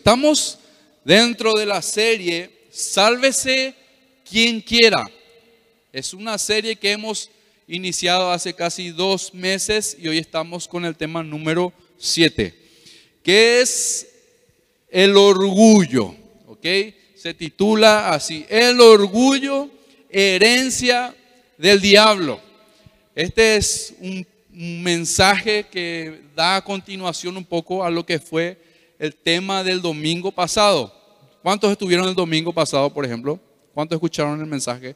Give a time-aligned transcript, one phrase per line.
[0.00, 0.58] Estamos
[1.04, 3.74] dentro de la serie Sálvese
[4.26, 5.04] quien quiera.
[5.92, 7.28] Es una serie que hemos
[7.68, 12.54] iniciado hace casi dos meses y hoy estamos con el tema número 7,
[13.22, 14.08] que es
[14.88, 16.14] el orgullo.
[16.46, 16.64] ¿Ok?
[17.14, 19.68] Se titula así, el orgullo,
[20.08, 21.14] herencia
[21.58, 22.40] del diablo.
[23.14, 28.69] Este es un, mensaje que da continuación un poco a lo que fue
[29.00, 30.94] el tema del domingo pasado.
[31.42, 33.40] ¿Cuántos estuvieron el domingo pasado, por ejemplo?
[33.72, 34.94] ¿Cuántos escucharon el mensaje?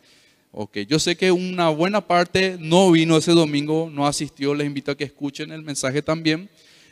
[0.53, 4.93] Ok, yo sé que una buena parte no vino ese domingo, no asistió, les invito
[4.93, 6.51] a que escuchen el mensaje también.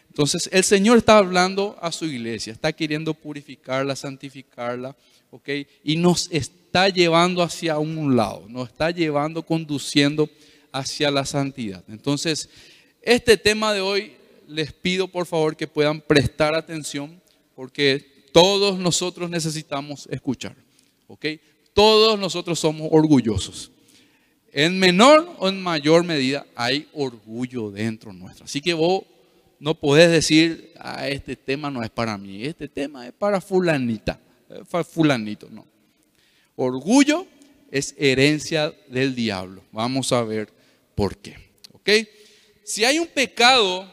[0.08, 4.96] Entonces, el Señor está hablando a su iglesia, está queriendo purificarla, santificarla,
[5.30, 5.48] ok,
[5.84, 10.30] y nos está llevando hacia un lado, nos está llevando, conduciendo
[10.72, 11.84] hacia la santidad.
[11.88, 12.48] Entonces,
[13.02, 14.12] este tema de hoy
[14.52, 17.20] les pido por favor que puedan prestar atención
[17.54, 20.54] porque todos nosotros necesitamos escuchar.
[21.06, 21.26] ¿Ok?
[21.74, 23.70] Todos nosotros somos orgullosos.
[24.52, 28.44] En menor o en mayor medida hay orgullo dentro nuestro.
[28.44, 29.04] Así que vos
[29.58, 34.20] no podés decir, ah, este tema no es para mí, este tema es para fulanita,
[34.70, 35.64] para fulanito, no.
[36.56, 37.26] Orgullo
[37.70, 39.62] es herencia del diablo.
[39.72, 40.52] Vamos a ver
[40.94, 41.36] por qué.
[41.72, 41.88] ¿Ok?
[42.64, 43.90] Si hay un pecado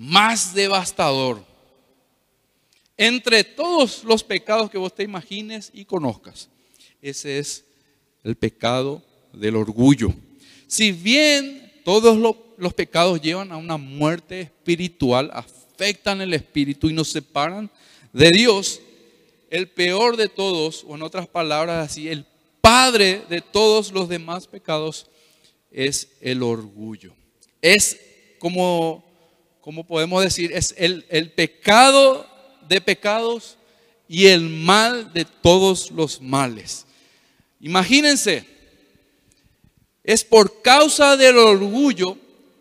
[0.00, 1.44] más devastador.
[2.96, 6.48] Entre todos los pecados que vos te imagines y conozcas,
[7.02, 7.66] ese es
[8.24, 10.10] el pecado del orgullo.
[10.66, 17.08] Si bien todos los, pecados llevan a una muerte espiritual, afectan el espíritu y nos
[17.08, 17.70] separan
[18.14, 18.80] de Dios,
[19.50, 22.24] el peor de todos, o en otras palabras así, el
[22.62, 25.10] padre de todos los demás pecados
[25.70, 27.12] es el orgullo.
[27.60, 28.00] Es
[28.38, 29.09] como
[29.70, 32.26] como podemos decir, es el, pecado
[32.68, 33.56] de pecados
[34.08, 36.86] y el mal de todos los males.
[37.60, 38.44] Imagínense,
[40.02, 42.18] es por causa del orgullo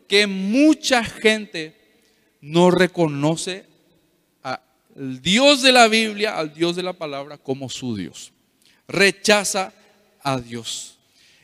[0.07, 1.75] que mucha gente
[2.41, 3.65] no reconoce
[4.43, 8.33] al Dios de la Biblia, al Dios de la palabra, como su Dios.
[8.87, 9.73] Rechaza
[10.21, 10.99] a Dios.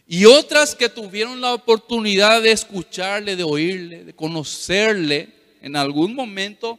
[0.08, 5.34] Y otras que tuvieron la oportunidad de escucharle, de oírle, de conocerle,
[5.66, 6.78] en algún momento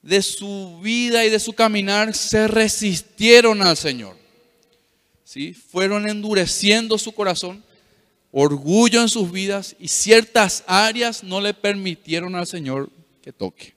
[0.00, 4.16] de su vida y de su caminar se resistieron al Señor.
[5.24, 5.52] ¿Sí?
[5.52, 7.64] Fueron endureciendo su corazón,
[8.30, 12.88] orgullo en sus vidas y ciertas áreas no le permitieron al Señor
[13.20, 13.74] que toque.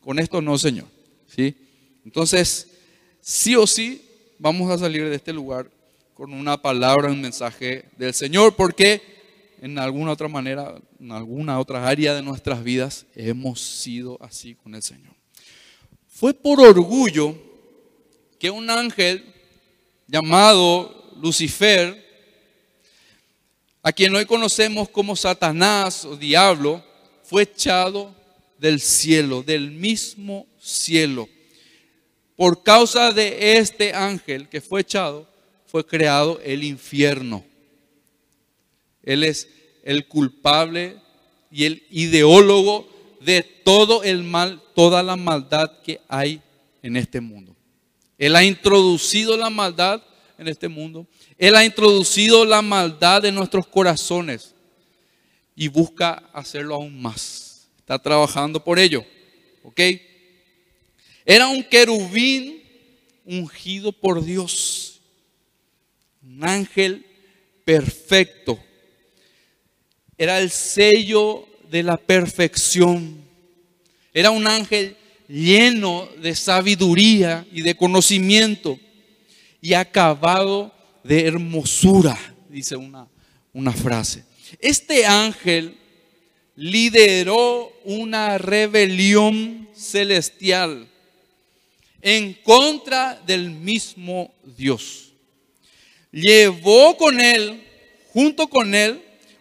[0.00, 0.88] Con esto no, Señor.
[1.28, 1.54] ¿Sí?
[2.04, 2.66] Entonces,
[3.20, 4.02] sí o sí,
[4.40, 5.70] vamos a salir de este lugar
[6.14, 9.19] con una palabra, un mensaje del Señor, porque
[9.60, 14.74] en alguna otra manera, en alguna otra área de nuestras vidas, hemos sido así con
[14.74, 15.14] el Señor.
[16.08, 17.34] Fue por orgullo
[18.38, 19.24] que un ángel
[20.06, 22.08] llamado Lucifer,
[23.82, 26.82] a quien hoy conocemos como Satanás o diablo,
[27.22, 28.14] fue echado
[28.58, 31.28] del cielo, del mismo cielo.
[32.34, 35.28] Por causa de este ángel que fue echado,
[35.66, 37.44] fue creado el infierno.
[39.02, 39.48] Él es
[39.82, 40.96] el culpable
[41.50, 42.88] y el ideólogo
[43.20, 46.40] de todo el mal, toda la maldad que hay
[46.82, 47.56] en este mundo.
[48.18, 50.02] Él ha introducido la maldad
[50.38, 51.06] en este mundo.
[51.38, 54.54] Él ha introducido la maldad en nuestros corazones
[55.54, 57.68] y busca hacerlo aún más.
[57.78, 59.04] Está trabajando por ello.
[59.62, 59.80] ¿Ok?
[61.24, 62.62] Era un querubín
[63.24, 65.00] ungido por Dios.
[66.22, 67.04] Un ángel
[67.64, 68.58] perfecto
[70.20, 73.24] era el sello de la perfección.
[74.12, 74.94] Era un ángel
[75.26, 78.78] lleno de sabiduría y de conocimiento
[79.62, 82.18] y acabado de hermosura,
[82.50, 83.08] dice una,
[83.54, 84.22] una frase.
[84.58, 85.78] Este ángel
[86.54, 90.86] lideró una rebelión celestial
[92.02, 95.14] en contra del mismo Dios.
[96.12, 97.64] Llevó con él,
[98.12, 99.00] junto con él,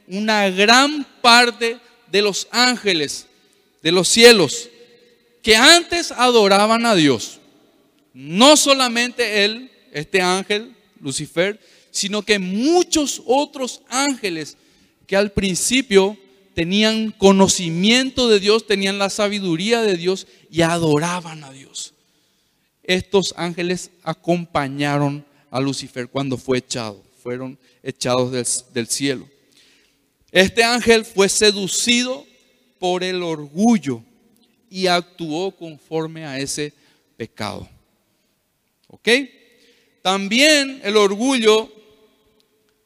[0.09, 1.77] una gran parte
[2.11, 3.27] de los ángeles
[3.81, 4.69] de los cielos
[5.41, 7.39] que antes adoraban a Dios.
[8.13, 11.59] No solamente él, este ángel, Lucifer,
[11.91, 14.57] sino que muchos otros ángeles
[15.07, 16.17] que al principio
[16.53, 21.93] tenían conocimiento de Dios, tenían la sabiduría de Dios y adoraban a Dios.
[22.83, 29.27] Estos ángeles acompañaron a Lucifer cuando fue echado, fueron echados del, del cielo.
[30.31, 32.25] Este ángel fue seducido
[32.77, 34.03] por el orgullo
[34.69, 36.73] y actuó conforme a ese
[37.17, 37.67] pecado.
[38.87, 39.07] ¿Ok?
[40.01, 41.71] También el orgullo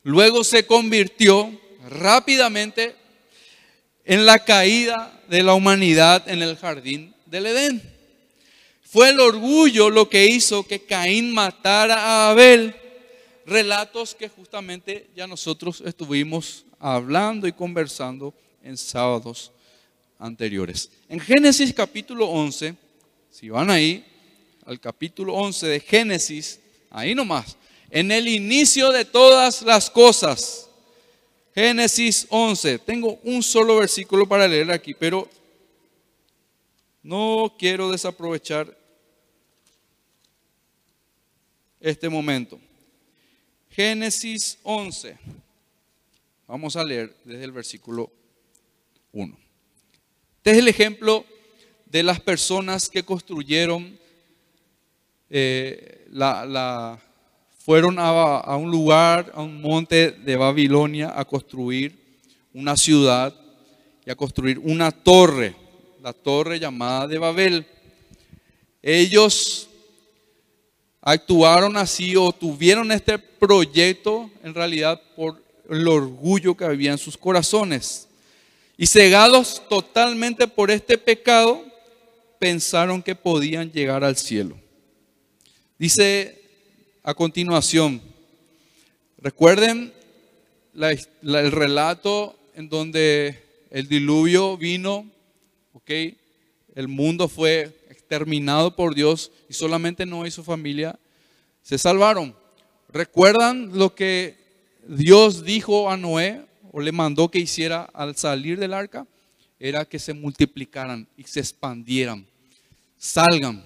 [0.03, 1.59] luego se convirtió
[1.89, 2.95] rápidamente
[4.05, 7.93] en la caída de la humanidad en el jardín del Edén.
[8.81, 12.75] Fue el orgullo lo que hizo que Caín matara a Abel.
[13.45, 19.53] Relatos que justamente ya nosotros estuvimos hablando y conversando en sábados
[20.19, 20.91] anteriores.
[21.07, 22.75] En Génesis capítulo 11,
[23.31, 24.05] si van ahí,
[24.65, 26.59] al capítulo 11 de Génesis,
[26.89, 27.55] ahí nomás,
[27.89, 30.69] en el inicio de todas las cosas.
[31.55, 35.29] Génesis 11, tengo un solo versículo para leer aquí, pero
[37.01, 38.77] no quiero desaprovechar
[41.79, 42.59] este momento.
[43.69, 45.42] Génesis 11.
[46.45, 48.11] Vamos a leer desde el versículo
[49.13, 49.37] 1.
[50.37, 51.25] Este es el ejemplo
[51.85, 53.97] de las personas que construyeron,
[55.29, 56.05] eh,
[57.59, 61.97] fueron a un lugar, a un monte de Babilonia a construir
[62.53, 63.33] una ciudad
[64.05, 65.55] y a construir una torre,
[66.01, 67.65] la torre llamada de Babel.
[68.81, 69.69] Ellos
[70.99, 75.42] actuaron así o tuvieron este proyecto en realidad por
[75.75, 78.07] el orgullo que había en sus corazones.
[78.77, 81.63] Y cegados totalmente por este pecado,
[82.39, 84.57] pensaron que podían llegar al cielo.
[85.77, 86.41] Dice
[87.03, 88.01] a continuación,
[89.17, 89.93] recuerden
[90.75, 95.09] el relato en donde el diluvio vino,
[95.73, 95.91] ok,
[96.75, 100.99] el mundo fue exterminado por Dios y solamente Noé y su familia
[101.61, 102.35] se salvaron.
[102.89, 104.42] ¿Recuerdan lo que
[104.87, 109.07] Dios dijo a Noé o le mandó que hiciera al salir del arca?
[109.59, 112.25] Era que se multiplicaran y se expandieran.
[112.97, 113.61] Salgan,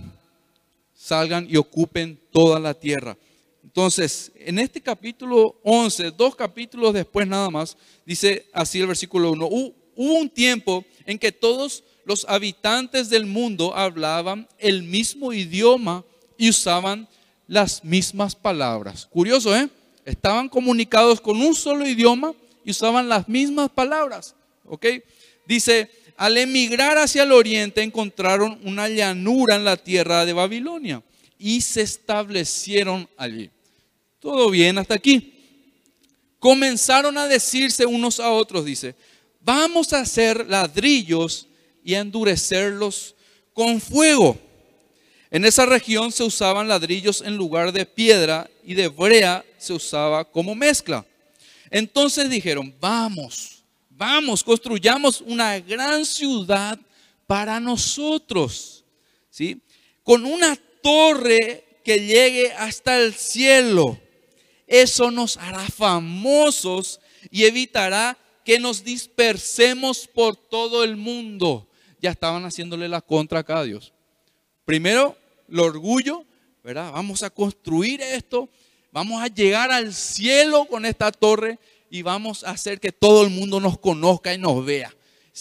[0.94, 3.18] salgan y ocupen toda la tierra.
[3.64, 9.48] Entonces, en este capítulo 11, dos capítulos después nada más, dice así el versículo 1,
[9.48, 16.04] hubo un tiempo en que todos los habitantes del mundo hablaban el mismo idioma
[16.38, 17.08] y usaban
[17.48, 19.06] las mismas palabras.
[19.06, 19.70] Curioso, ¿eh?
[20.08, 22.34] Estaban comunicados con un solo idioma
[22.64, 24.36] y usaban las mismas palabras.
[24.64, 24.86] ¿Ok?
[25.46, 31.04] Dice, al emigrar hacia el oriente encontraron una llanura en la tierra de Babilonia
[31.38, 33.50] y se establecieron allí.
[34.20, 35.34] Todo bien hasta aquí.
[36.40, 38.96] Comenzaron a decirse unos a otros, dice,
[39.42, 41.48] vamos a hacer ladrillos
[41.84, 43.14] y a endurecerlos
[43.52, 44.40] con fuego.
[45.30, 50.24] En esa región se usaban ladrillos en lugar de piedra y de brea se usaba
[50.24, 51.06] como mezcla.
[51.70, 56.80] Entonces dijeron, vamos, vamos, construyamos una gran ciudad
[57.26, 58.86] para nosotros,
[59.30, 59.62] ¿sí?
[60.04, 64.00] Con una torre que llegue hasta el cielo.
[64.66, 71.68] Eso nos hará famosos y evitará que nos dispersemos por todo el mundo.
[72.02, 73.94] Ya estaban haciéndole la contra acá a Dios.
[74.68, 75.18] Primero,
[75.50, 76.26] el orgullo,
[76.62, 76.92] ¿verdad?
[76.92, 78.50] Vamos a construir esto,
[78.92, 81.58] vamos a llegar al cielo con esta torre
[81.90, 84.94] y vamos a hacer que todo el mundo nos conozca y nos vea.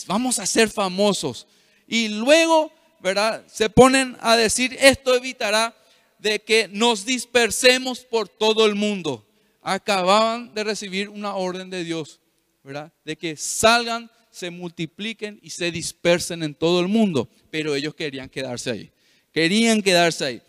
[0.06, 1.48] Vamos a ser famosos.
[1.88, 2.70] Y luego,
[3.00, 3.44] ¿verdad?
[3.48, 5.76] Se ponen a decir, esto evitará
[6.20, 9.26] de que nos dispersemos por todo el mundo.
[9.60, 12.20] Acababan de recibir una orden de Dios,
[12.62, 12.92] ¿verdad?
[13.04, 17.28] De que salgan, se multipliquen y se dispersen en todo el mundo.
[17.50, 18.92] Pero ellos querían quedarse ahí.
[19.36, 20.42] Querían quedarse ahí.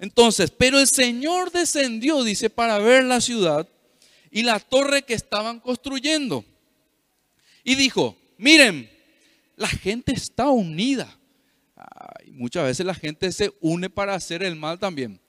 [0.00, 3.68] Entonces, pero el Señor descendió, dice, para ver la ciudad
[4.32, 6.44] y la torre que estaban construyendo.
[7.62, 8.90] Y dijo, miren,
[9.54, 11.16] la gente está unida.
[12.32, 15.20] muchas veces la gente se une para hacer el mal también.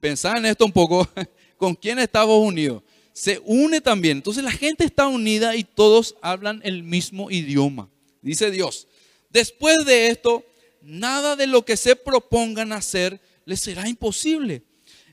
[0.00, 1.06] Pensad en esto un poco,
[1.58, 2.82] ¿con quién estamos unidos?
[3.12, 4.16] Se une también.
[4.16, 7.90] Entonces la gente está unida y todos hablan el mismo idioma.
[8.22, 8.88] Dice Dios.
[9.28, 10.46] Después de esto,
[10.82, 14.62] nada de lo que se propongan hacer les será imposible.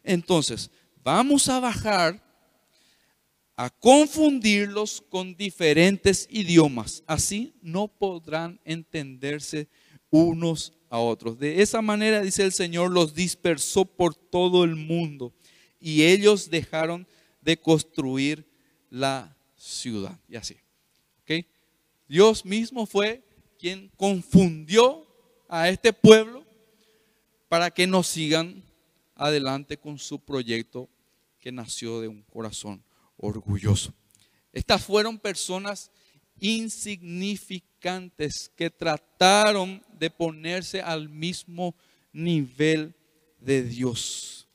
[0.04, 0.70] Entonces,
[1.04, 2.24] vamos a bajar
[3.56, 7.04] a confundirlos con diferentes idiomas.
[7.08, 9.68] Así no podrán entenderse
[10.10, 11.38] unos a otros.
[11.38, 15.34] De esa manera, dice el Señor, los dispersó por todo el mundo
[15.80, 17.08] y ellos dejaron
[17.42, 18.48] de construir
[18.90, 20.20] la ciudad.
[20.28, 20.56] Y así.
[22.10, 23.24] Dios mismo fue
[23.60, 25.06] quien confundió
[25.50, 26.46] a este pueblo
[27.50, 28.63] para que nos sigan
[29.15, 30.88] adelante con su proyecto
[31.39, 32.82] que nació de un corazón
[33.18, 33.94] orgulloso.
[34.53, 35.89] Estas fueron personas
[36.39, 41.75] insignificantes que trataron de ponerse al mismo
[42.13, 42.94] nivel
[43.39, 44.48] de Dios.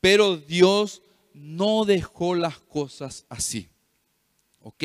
[0.00, 1.02] Pero Dios
[1.34, 3.68] no dejó las cosas así.
[4.60, 4.82] ¿Ok?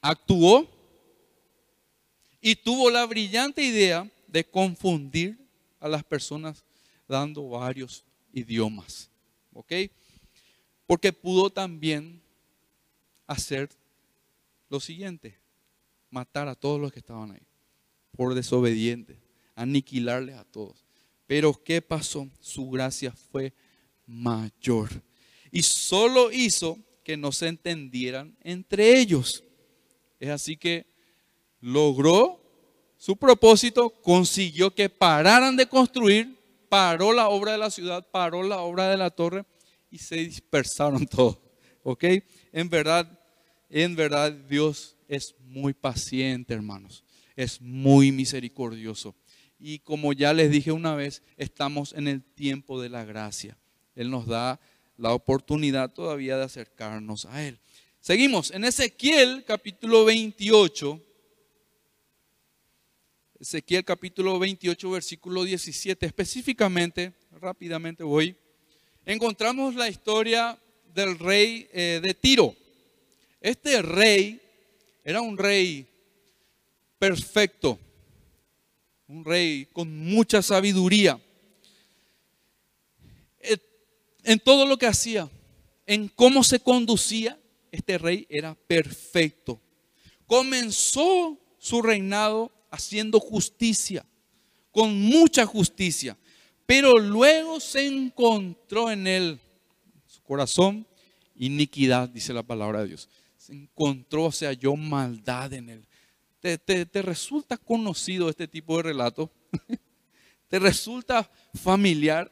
[0.00, 0.66] Actuó
[2.40, 5.38] y tuvo la brillante idea de confundir
[5.78, 6.64] a las personas
[7.06, 9.08] dando varios idiomas.
[9.52, 9.72] ¿Ok?
[10.88, 12.20] Porque pudo también
[13.28, 13.70] hacer
[14.68, 15.38] lo siguiente,
[16.10, 17.46] matar a todos los que estaban ahí,
[18.10, 19.16] por desobedientes,
[19.54, 20.84] aniquilarles a todos.
[21.28, 22.28] Pero ¿qué pasó?
[22.40, 23.54] Su gracia fue
[24.04, 24.90] mayor.
[25.52, 29.44] Y solo hizo que no se entendieran entre ellos.
[30.18, 30.86] Es así que
[31.60, 32.43] logró
[33.04, 36.38] su propósito, consiguió que pararan de construir,
[36.70, 39.44] paró la obra de la ciudad, paró la obra de la torre
[39.90, 41.36] y se dispersaron todos.
[41.82, 42.02] ¿Ok?
[42.50, 43.06] En verdad,
[43.68, 47.04] en verdad Dios es muy paciente, hermanos.
[47.36, 49.14] Es muy misericordioso.
[49.58, 53.58] Y como ya les dije una vez, estamos en el tiempo de la gracia.
[53.94, 54.58] Él nos da
[54.96, 57.58] la oportunidad todavía de acercarnos a Él.
[58.00, 61.02] Seguimos en Ezequiel capítulo 28.
[63.44, 66.06] Ezequiel capítulo 28, versículo 17.
[66.06, 68.34] Específicamente, rápidamente voy,
[69.04, 70.58] encontramos la historia
[70.94, 72.56] del rey eh, de Tiro.
[73.42, 74.40] Este rey
[75.04, 75.86] era un rey
[76.98, 77.78] perfecto,
[79.08, 81.20] un rey con mucha sabiduría.
[83.40, 83.58] Eh,
[84.22, 85.28] en todo lo que hacía,
[85.84, 87.38] en cómo se conducía,
[87.70, 89.60] este rey era perfecto.
[90.26, 94.04] Comenzó su reinado haciendo justicia,
[94.70, 96.16] con mucha justicia,
[96.66, 99.40] pero luego se encontró en él,
[100.06, 100.86] su corazón,
[101.36, 103.08] iniquidad, dice la palabra de Dios.
[103.36, 105.86] Se encontró, se halló maldad en él.
[106.40, 109.30] ¿Te, resulta conocido este tipo de relato?
[110.48, 112.30] ¿Te resulta familiar?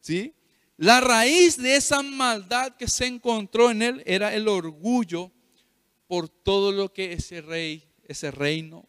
[0.00, 0.34] ¿Sí?
[0.76, 5.30] La raíz de esa maldad que se encontró en él era el orgullo
[6.08, 8.88] por todo lo que ese rey, ese reino,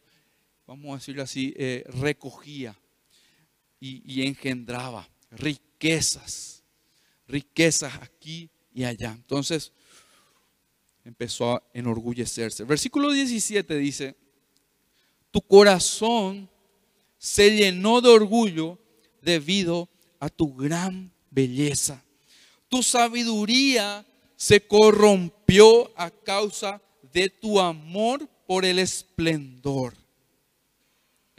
[0.68, 2.76] vamos a decirlo así, eh, recogía
[3.80, 6.64] y, y engendraba riquezas,
[7.28, 9.12] riquezas aquí y allá.
[9.12, 9.72] Entonces,
[11.04, 12.64] empezó a enorgullecerse.
[12.64, 14.16] Versículo 17 dice,
[15.32, 16.50] tu corazón
[17.18, 18.80] se llenó de orgullo
[19.22, 22.04] debido a tu gran belleza.
[22.70, 24.06] Tu sabiduría
[24.36, 26.82] se corrompió a causa
[27.14, 29.94] de tu amor por el esplendor.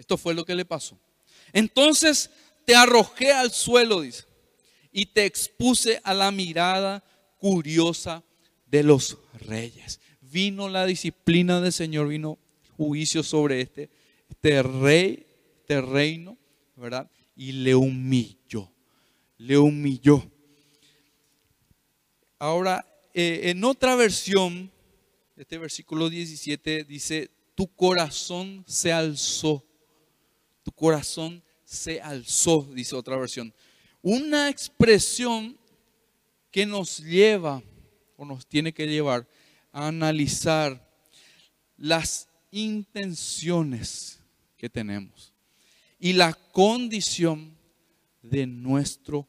[0.07, 0.97] Esto fue lo que le pasó.
[1.53, 2.31] Entonces
[2.65, 4.23] te arrojé al suelo, dice,
[4.93, 7.03] y te expuse a la mirada
[7.39, 8.23] curiosa
[8.67, 9.99] de los reyes.
[10.21, 12.39] Vino la disciplina del Señor, vino
[12.77, 13.91] juicio sobre este,
[14.31, 15.27] este rey,
[15.63, 16.39] este reino,
[16.77, 17.11] ¿verdad?
[17.35, 18.71] Y le humilló,
[19.39, 20.23] le humilló.
[22.39, 24.71] Ahora, eh, en otra versión,
[25.37, 29.65] este versículo 17 dice, tu corazón se alzó,
[30.67, 33.55] tu corazón se alzó, dice otra versión.
[34.03, 35.57] Una expresión
[36.51, 37.63] que nos lleva
[38.17, 39.29] o nos tiene que llevar
[39.71, 40.85] a analizar
[41.77, 44.21] las intenciones
[44.57, 45.33] que tenemos
[46.01, 47.57] y la condición
[48.23, 49.29] de nuestro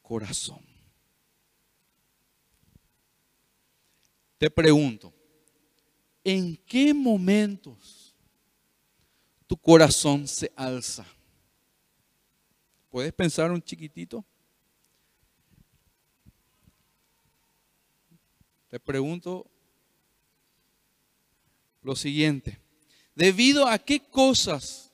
[0.00, 0.64] corazón.
[4.38, 5.12] Te pregunto,
[6.22, 7.97] ¿en qué momentos
[9.48, 11.04] tu corazón se alza?
[12.88, 14.24] ¿Puedes pensar un chiquitito?
[18.68, 19.50] Te pregunto
[21.82, 22.60] lo siguiente.
[23.14, 24.92] ¿Debido a qué cosas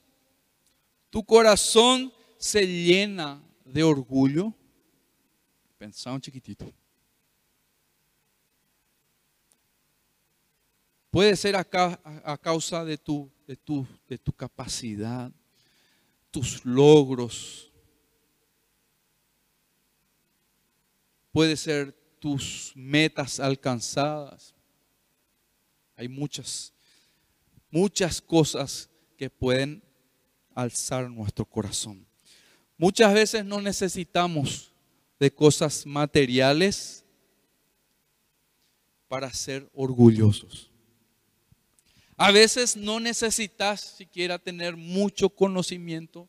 [1.11, 4.55] tu corazón se llena de orgullo?
[5.77, 6.73] Pensá un chiquitito.
[11.11, 11.65] Puede ser a,
[12.39, 15.31] causa de tu, de, tu, de tu capacidad,
[16.31, 17.71] tus logros.
[21.33, 24.55] Puede ser tus metas alcanzadas.
[25.97, 26.73] Hay muchas,
[27.71, 29.83] muchas cosas que pueden
[30.55, 32.07] alzar nuestro corazón.
[32.77, 34.73] Muchas veces no necesitamos
[35.21, 37.05] de cosas materiales
[39.07, 40.74] para ser orgullosos.
[42.17, 46.29] A veces no necesitas siquiera tener mucho conocimiento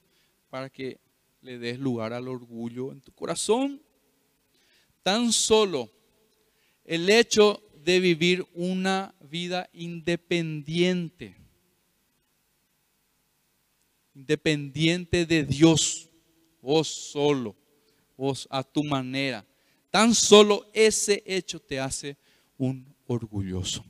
[0.49, 0.99] para que
[1.41, 3.81] le des lugar al orgullo en tu corazón.
[5.03, 5.91] Tan solo
[6.83, 11.45] el hecho de vivir una vida independiente
[14.15, 16.09] independiente de Dios,
[16.61, 17.55] vos solo,
[18.17, 19.45] vos a tu manera.
[19.91, 22.17] Tan solo ese hecho te hace
[22.57, 23.83] un orgulloso.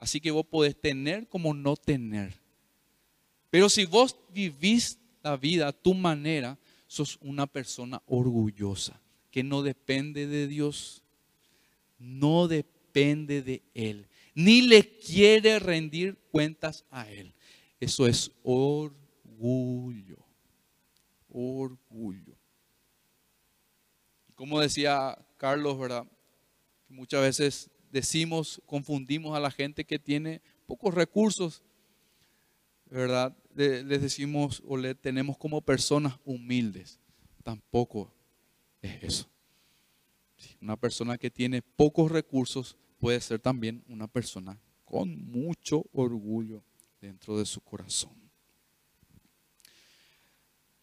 [0.00, 2.40] Así que vos podés tener como no tener.
[3.50, 8.98] Pero si vos vivís la vida a tu manera, sos una persona orgullosa,
[9.30, 11.02] que no depende de Dios,
[11.98, 17.34] no depende de Él, ni le quiere rendir cuentas a Él.
[17.78, 20.18] Eso es orgullo,
[21.28, 22.34] orgullo.
[24.34, 26.06] Como decía Carlos, ¿verdad?
[26.88, 31.62] Muchas veces decimos, confundimos a la gente que tiene pocos recursos,
[32.86, 33.36] ¿verdad?
[33.54, 36.98] Les decimos o le tenemos como personas humildes.
[37.42, 38.12] Tampoco
[38.82, 39.28] es eso.
[40.60, 46.62] Una persona que tiene pocos recursos puede ser también una persona con mucho orgullo
[47.00, 48.12] dentro de su corazón.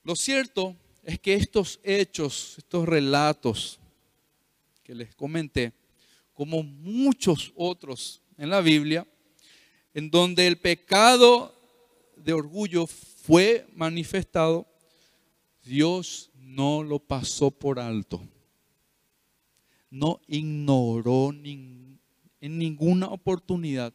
[0.04, 3.80] Lo cierto es que estos hechos, estos relatos
[4.84, 5.74] que les comenté,
[6.38, 9.08] como muchos otros en la Biblia,
[9.96, 11.52] en donde el pecado
[12.16, 14.68] de orgullo fue manifestado,
[15.66, 18.22] Dios no lo pasó por alto.
[19.90, 22.00] No ignoró en
[22.40, 23.92] ninguna oportunidad.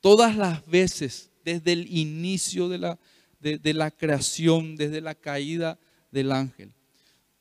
[0.00, 2.98] Todas las veces, desde el inicio de la,
[3.38, 5.78] de la creación, desde la caída
[6.10, 6.74] del ángel,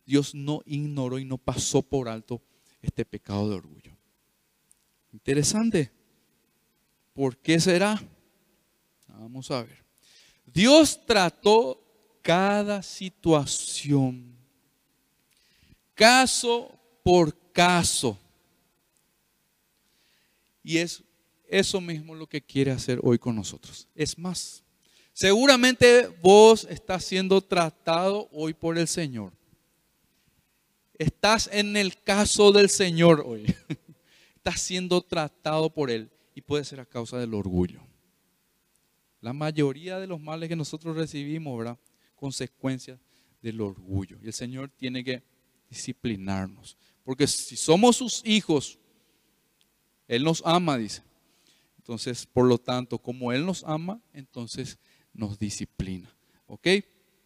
[0.05, 2.43] Dios no ignoró y no pasó por alto
[2.79, 4.02] este pecado de orgullo.
[5.13, 5.91] Interesante.
[7.13, 8.01] ¿Por qué será?
[9.07, 9.85] Vamos a ver.
[10.45, 11.79] Dios trató
[12.21, 14.35] cada situación,
[15.93, 18.17] caso por caso.
[20.63, 21.03] Y es
[21.47, 23.87] eso mismo lo que quiere hacer hoy con nosotros.
[23.93, 24.63] Es más,
[25.13, 29.31] seguramente vos estás siendo tratado hoy por el Señor.
[30.97, 33.53] Estás en el caso del Señor hoy.
[34.45, 37.79] Estás siendo tratado por Él y puede ser a causa del orgullo.
[39.21, 41.79] La mayoría de los males que nosotros recibimos, ¿verdad?
[42.13, 42.99] Consecuencias
[43.41, 44.17] del orgullo.
[44.21, 45.23] Y el Señor tiene que
[45.69, 46.75] disciplinarnos.
[47.05, 48.79] Porque si somos sus hijos,
[50.09, 51.03] Él nos ama, dice.
[51.77, 54.77] Entonces, por lo tanto, como Él nos ama, entonces
[55.13, 56.13] nos disciplina.
[56.47, 56.67] ¿Ok?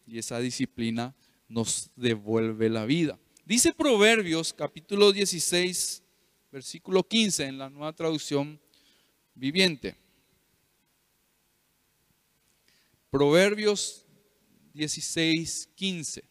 [0.06, 1.16] Y esa disciplina
[1.48, 3.18] nos devuelve la vida.
[3.44, 6.04] Dice Proverbios capítulo 16,
[6.50, 8.60] versículo 15 en la nueva traducción
[9.34, 9.96] viviente.
[13.10, 14.04] Proverbios
[14.74, 16.24] 16, 15.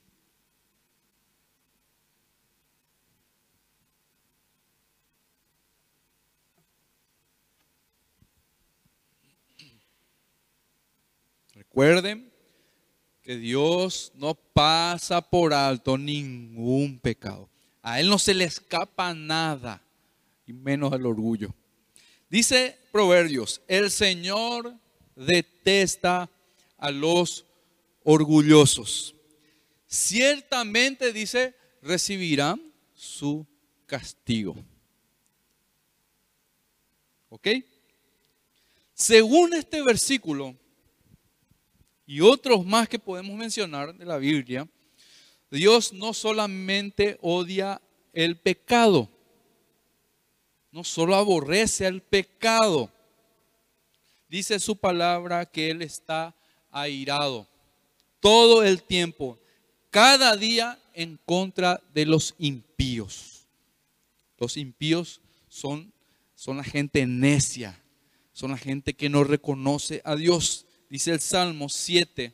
[11.54, 12.32] Recuerden
[13.22, 17.50] que Dios no pasa por alto ningún pecado.
[17.82, 19.84] A Él no se le escapa nada,
[20.48, 21.54] y menos el orgullo.
[22.30, 24.74] Dice Proverbios, el Señor
[25.16, 26.30] detesta
[26.78, 27.46] a los
[28.04, 29.14] orgullosos.
[29.86, 32.62] Ciertamente, dice, recibirán
[32.94, 33.46] su
[33.86, 34.56] castigo.
[37.30, 37.48] ¿Ok?
[38.94, 40.56] Según este versículo
[42.06, 44.68] y otros más que podemos mencionar de la Biblia,
[45.52, 47.82] Dios no solamente odia
[48.14, 49.10] el pecado,
[50.72, 52.92] no solo aborrece el pecado,
[54.30, 56.36] dice su palabra que Él está
[56.72, 57.48] airado
[58.20, 59.40] todo el tiempo,
[59.90, 63.48] cada día en contra de los impíos.
[64.38, 65.94] Los impíos son,
[66.36, 67.82] son la gente necia,
[68.34, 70.66] son la gente que no reconoce a Dios.
[70.90, 72.34] Dice el Salmo 7,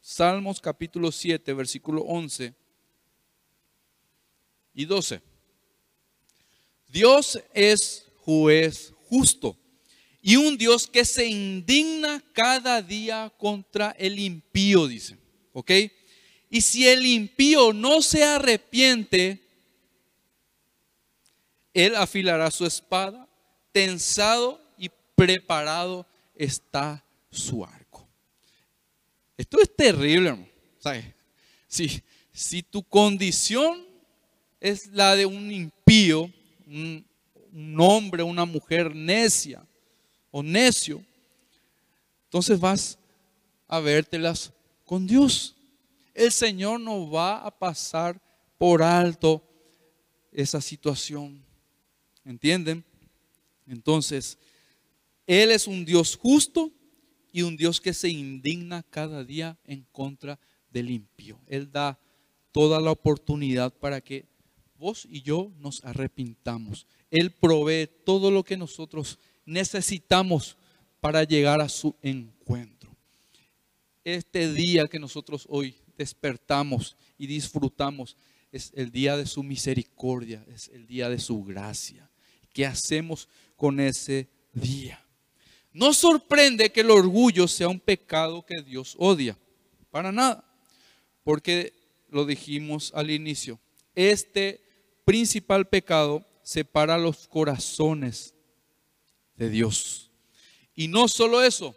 [0.00, 2.54] Salmos capítulo 7, versículo 11
[4.74, 5.22] y 12.
[6.94, 9.58] Dios es juez justo
[10.22, 15.18] y un Dios que se indigna cada día contra el impío, dice.
[15.52, 15.72] ¿Ok?
[16.48, 19.42] Y si el impío no se arrepiente,
[21.72, 23.28] él afilará su espada,
[23.72, 28.08] tensado y preparado está su arco.
[29.36, 30.48] Esto es terrible, hermano.
[31.66, 32.00] Si,
[32.32, 33.84] si tu condición
[34.60, 36.32] es la de un impío,
[36.74, 39.64] un hombre, una mujer necia,
[40.30, 41.04] o necio,
[42.24, 42.98] entonces vas
[43.68, 44.52] a vértelas
[44.84, 45.54] con Dios.
[46.12, 48.20] El Señor no va a pasar
[48.58, 49.40] por alto
[50.32, 51.40] esa situación.
[52.24, 52.84] ¿Entienden?
[53.68, 54.36] Entonces,
[55.28, 56.72] Él es un Dios justo
[57.30, 60.40] y un Dios que se indigna cada día en contra
[60.72, 61.38] del impío.
[61.46, 62.00] Él da
[62.50, 64.26] toda la oportunidad para que
[64.78, 66.86] vos y yo nos arrepintamos.
[67.10, 70.56] Él provee todo lo que nosotros necesitamos
[71.00, 72.94] para llegar a su encuentro.
[74.04, 78.16] Este día que nosotros hoy despertamos y disfrutamos
[78.52, 82.08] es el día de su misericordia, es el día de su gracia.
[82.52, 85.04] ¿Qué hacemos con ese día?
[85.72, 89.36] No sorprende que el orgullo sea un pecado que Dios odia,
[89.90, 90.44] para nada,
[91.24, 91.72] porque
[92.10, 93.58] lo dijimos al inicio,
[93.96, 94.63] este
[95.04, 98.34] principal pecado separa los corazones
[99.36, 100.10] de Dios.
[100.74, 101.74] Y no solo eso,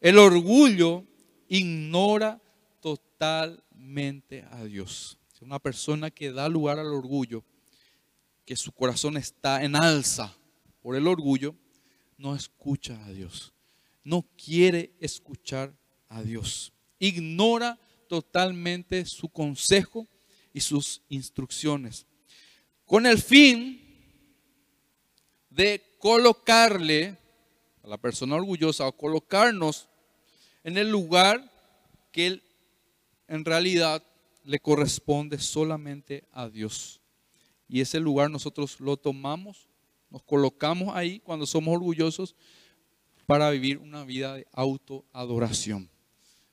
[0.00, 1.04] el orgullo
[1.48, 2.40] ignora
[2.80, 5.18] totalmente a Dios.
[5.40, 7.44] Una persona que da lugar al orgullo,
[8.44, 10.34] que su corazón está en alza
[10.80, 11.54] por el orgullo,
[12.16, 13.52] no escucha a Dios.
[14.02, 15.76] No quiere escuchar
[16.08, 16.72] a Dios.
[16.98, 20.08] Ignora totalmente su consejo
[20.52, 22.06] y sus instrucciones.
[22.86, 23.82] Con el fin
[25.50, 27.18] de colocarle
[27.82, 29.88] a la persona orgullosa o colocarnos
[30.64, 31.52] en el lugar
[32.12, 32.40] que
[33.28, 34.02] en realidad
[34.44, 37.00] le corresponde solamente a Dios.
[37.68, 39.68] Y ese lugar nosotros lo tomamos,
[40.08, 42.36] nos colocamos ahí cuando somos orgullosos
[43.26, 45.90] para vivir una vida de autoadoración.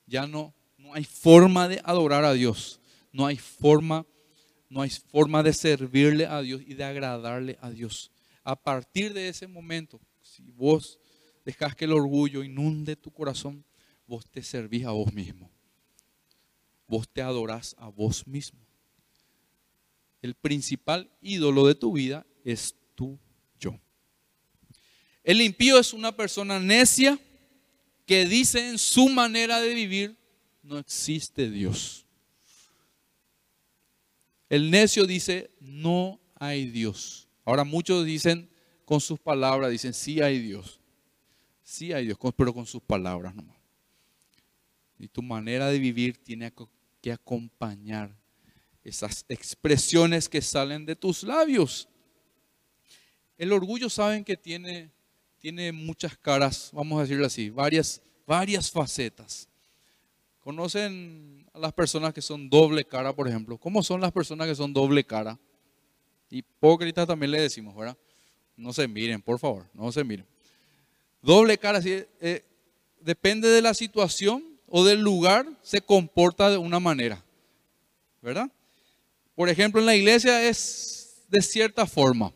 [0.07, 2.79] Ya no, no hay forma de adorar a Dios,
[3.11, 4.05] no hay forma,
[4.73, 8.11] no hay forma de servirle a Dios y de agradarle a Dios.
[8.43, 10.99] A partir de ese momento, si vos
[11.45, 13.63] dejas que el orgullo inunde tu corazón,
[14.07, 15.53] vos te servís a vos mismo
[16.93, 18.59] vos te adorás a vos mismo.
[20.21, 23.19] El principal ídolo de tu vida es tú,
[23.59, 23.79] yo.
[25.23, 27.19] El impío es una persona necia
[28.05, 30.17] que dice en su manera de vivir,
[30.61, 32.02] no existe Dios.
[34.53, 37.27] El necio dice, no hay Dios.
[37.43, 38.47] Ahora muchos dicen
[38.85, 40.79] con sus palabras, dicen, sí hay Dios.
[41.63, 43.57] Sí hay Dios, pero con sus palabras nomás.
[44.99, 46.53] Y tu manera de vivir tiene
[47.01, 48.15] que acompañar
[48.83, 51.89] esas expresiones que salen de tus labios.
[53.39, 54.91] El orgullo saben que tiene,
[55.39, 59.49] tiene muchas caras, vamos a decirlo así, varias, varias facetas.
[60.41, 63.57] ¿Conocen a las personas que son doble cara, por ejemplo?
[63.57, 65.39] ¿Cómo son las personas que son doble cara?
[66.29, 67.97] Hipócritas también le decimos, ¿verdad?
[68.57, 70.25] No se miren, por favor, no se miren.
[71.21, 72.43] Doble cara, eh,
[72.99, 77.23] depende de la situación, o del lugar se comporta de una manera.
[78.23, 78.49] ¿Verdad?
[79.35, 82.33] Por ejemplo, en la iglesia es de cierta forma.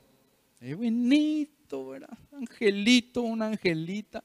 [0.61, 2.15] Es bonito, ¿verdad?
[2.31, 4.23] Angelito, una angelita.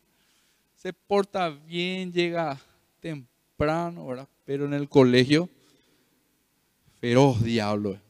[0.74, 2.60] Se porta bien, llega
[3.00, 4.28] temprano, ¿verdad?
[4.44, 5.48] Pero en el colegio,
[7.00, 8.00] feroz diablo.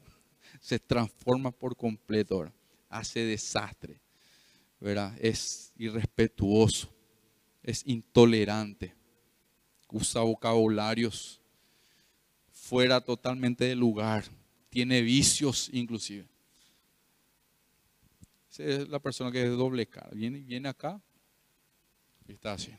[0.61, 2.51] Se transforma por completo.
[2.88, 4.01] Hace desastre,
[4.81, 5.16] ¿verdad?
[5.18, 6.88] Es irrespetuoso,
[7.62, 8.95] es intolerante
[9.92, 11.40] usa vocabularios
[12.51, 14.25] fuera totalmente de lugar,
[14.71, 16.27] tiene vicios inclusive.
[18.51, 20.11] Esa es la persona que es doble cara.
[20.12, 21.01] Viene, viene acá
[22.27, 22.73] y está así.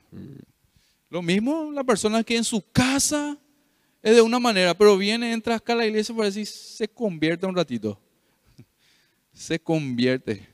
[1.13, 3.37] Lo mismo la persona que en su casa
[4.01, 7.45] es de una manera, pero viene, entra acá a la iglesia para decir, se convierte
[7.45, 8.01] un ratito.
[9.31, 10.49] Se convierte.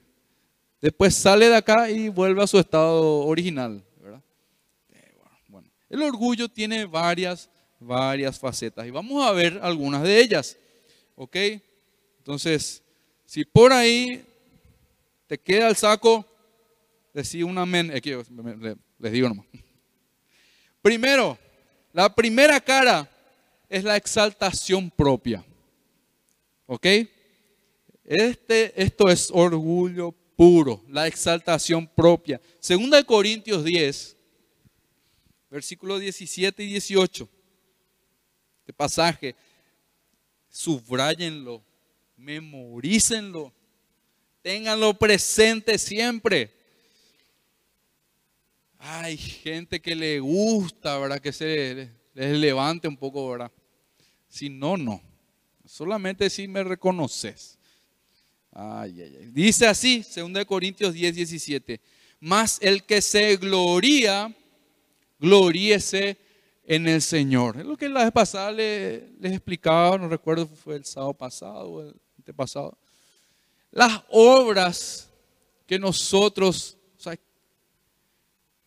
[0.81, 3.81] Después sale de acá y vuelve a su estado original.
[5.89, 10.57] El orgullo tiene varias, varias facetas y vamos a ver algunas de ellas.
[11.15, 11.37] ¿Ok?
[12.17, 12.83] Entonces,
[13.23, 14.25] si por ahí
[15.25, 16.25] te queda el saco,
[17.13, 17.93] decir un amén.
[18.99, 19.45] Les digo nomás.
[20.81, 21.37] Primero,
[21.93, 23.09] la primera cara
[23.67, 25.43] es la exaltación propia.
[26.65, 26.85] ¿Ok?
[28.05, 32.39] Este, esto es orgullo puro, la exaltación propia.
[32.59, 34.17] Segunda de Corintios 10,
[35.49, 37.29] versículos 17 y 18.
[38.61, 39.35] Este pasaje,
[40.47, 41.63] subrayenlo,
[42.15, 43.53] memorícenlo,
[44.41, 46.58] ténganlo presente siempre.
[48.79, 51.19] Hay gente que le gusta, ¿verdad?
[51.19, 53.51] Que se les levante un poco, ¿verdad?
[54.27, 55.01] Si no, no.
[55.65, 57.59] Solamente si me reconoces.
[58.51, 59.25] Ay, ay, ay.
[59.31, 61.79] Dice así, 2 Corintios 10, 17.
[62.19, 64.33] Mas el que se gloría,
[65.19, 66.17] gloríese
[66.69, 67.57] en el Señor.
[67.59, 71.69] Es lo que la vez pasada les, explicaba, no recuerdo si fue el sábado pasado
[71.69, 72.77] o el antepasado.
[73.71, 75.09] Las obras
[75.65, 76.77] que nosotros,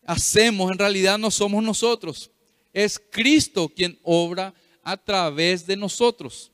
[0.05, 2.31] hacemos en realidad no somos nosotros.
[2.71, 6.51] Es Cristo quien obra a través de nosotros.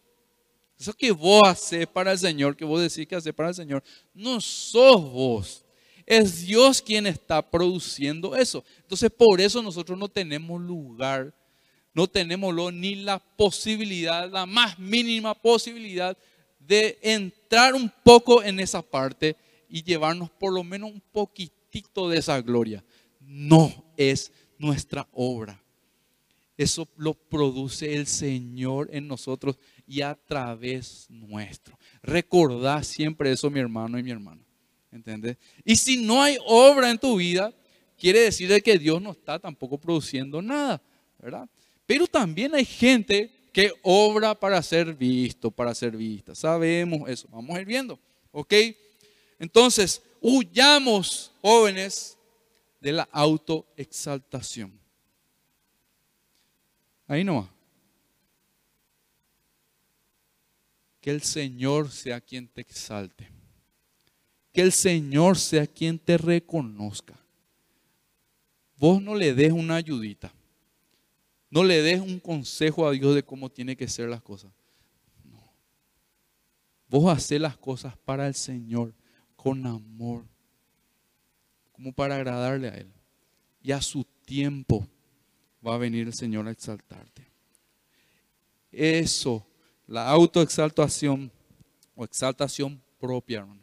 [0.77, 3.83] Eso que vos haces para el Señor, que vos decís que haces para el Señor,
[4.13, 5.65] no sos vos.
[6.05, 8.63] Es Dios quien está produciendo eso.
[8.77, 11.33] Entonces por eso nosotros no tenemos lugar,
[11.93, 16.17] no tenemos ni la posibilidad, la más mínima posibilidad
[16.59, 19.35] de entrar un poco en esa parte
[19.67, 22.83] y llevarnos por lo menos un poquitito de esa gloria.
[23.29, 25.61] No es nuestra obra.
[26.57, 31.77] Eso lo produce el Señor en nosotros y a través nuestro.
[32.01, 34.41] Recordá siempre eso, mi hermano y mi hermana.
[34.91, 35.37] ¿Entendés?
[35.63, 37.53] Y si no hay obra en tu vida,
[37.97, 40.81] quiere decir que Dios no está tampoco produciendo nada,
[41.19, 41.47] ¿verdad?
[41.85, 46.33] Pero también hay gente que obra para ser visto, para ser vista.
[46.33, 47.27] Sabemos eso.
[47.31, 47.99] Vamos a ir viendo.
[48.31, 48.53] ¿Ok?
[49.37, 52.17] Entonces, huyamos, jóvenes,
[52.79, 54.79] de la autoexaltación.
[57.07, 57.49] Ahí no va.
[61.01, 63.29] Que el Señor sea quien te exalte.
[64.53, 67.19] Que el Señor sea quien te reconozca.
[68.77, 70.31] Vos no le des una ayudita.
[71.49, 74.51] No le des un consejo a Dios de cómo tiene que ser las cosas.
[75.23, 75.51] No.
[76.87, 78.93] Vos haces las cosas para el Señor
[79.35, 80.25] con amor.
[81.79, 82.91] Como para agradarle a Él.
[83.63, 84.85] Y a su tiempo
[85.65, 87.25] va a venir el Señor a exaltarte.
[88.69, 89.45] Eso
[89.87, 91.31] la autoexaltación
[91.95, 93.61] o exaltación propia, hermano.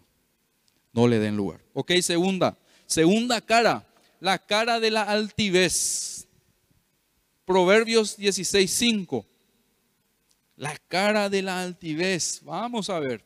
[0.94, 1.61] No le den lugar.
[1.74, 2.57] Ok, segunda.
[2.87, 3.87] Segunda cara.
[4.18, 6.26] La cara de la altivez.
[7.44, 9.26] Proverbios 16.5.
[10.57, 12.40] La cara de la altivez.
[12.44, 13.22] Vamos a ver.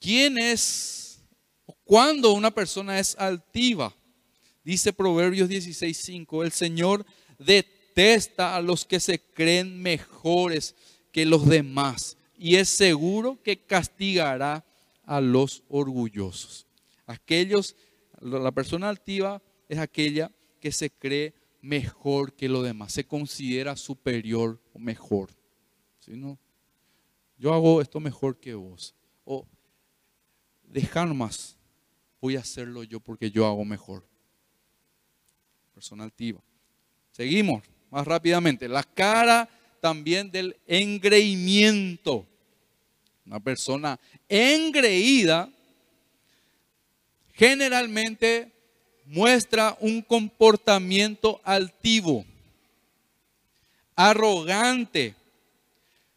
[0.00, 1.09] ¿Quién es
[1.90, 3.94] o cuándo una persona es altiva?
[4.62, 6.44] Dice Proverbios 16.5.
[6.44, 7.04] El Señor
[7.38, 10.74] de detesta a los que se creen mejores
[11.12, 14.64] que los demás y es seguro que castigará
[15.04, 16.66] a los orgullosos.
[17.06, 17.76] Aquellos,
[18.20, 24.60] la persona altiva es aquella que se cree mejor que los demás, se considera superior
[24.72, 25.30] o mejor.
[25.98, 26.38] ¿Sí, no?
[27.36, 28.94] Yo hago esto mejor que vos.
[29.24, 29.46] O
[30.62, 31.58] dejar más,
[32.20, 34.04] voy a hacerlo yo porque yo hago mejor.
[35.74, 36.40] Persona altiva.
[37.12, 38.68] Seguimos más rápidamente.
[38.68, 39.48] La cara
[39.80, 42.26] también del engreimiento.
[43.26, 45.50] Una persona engreída
[47.32, 48.52] generalmente
[49.06, 52.24] muestra un comportamiento altivo,
[53.96, 55.14] arrogante,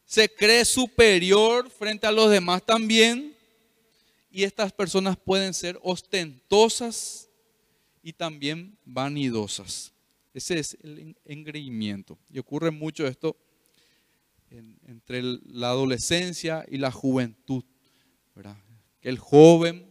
[0.06, 3.33] se cree superior frente a los demás también.
[4.36, 7.30] Y estas personas pueden ser ostentosas
[8.02, 9.94] y también vanidosas.
[10.34, 12.18] Ese es el engreimiento.
[12.32, 13.38] Y ocurre mucho esto
[14.88, 17.64] entre la adolescencia y la juventud.
[19.00, 19.86] Que el joven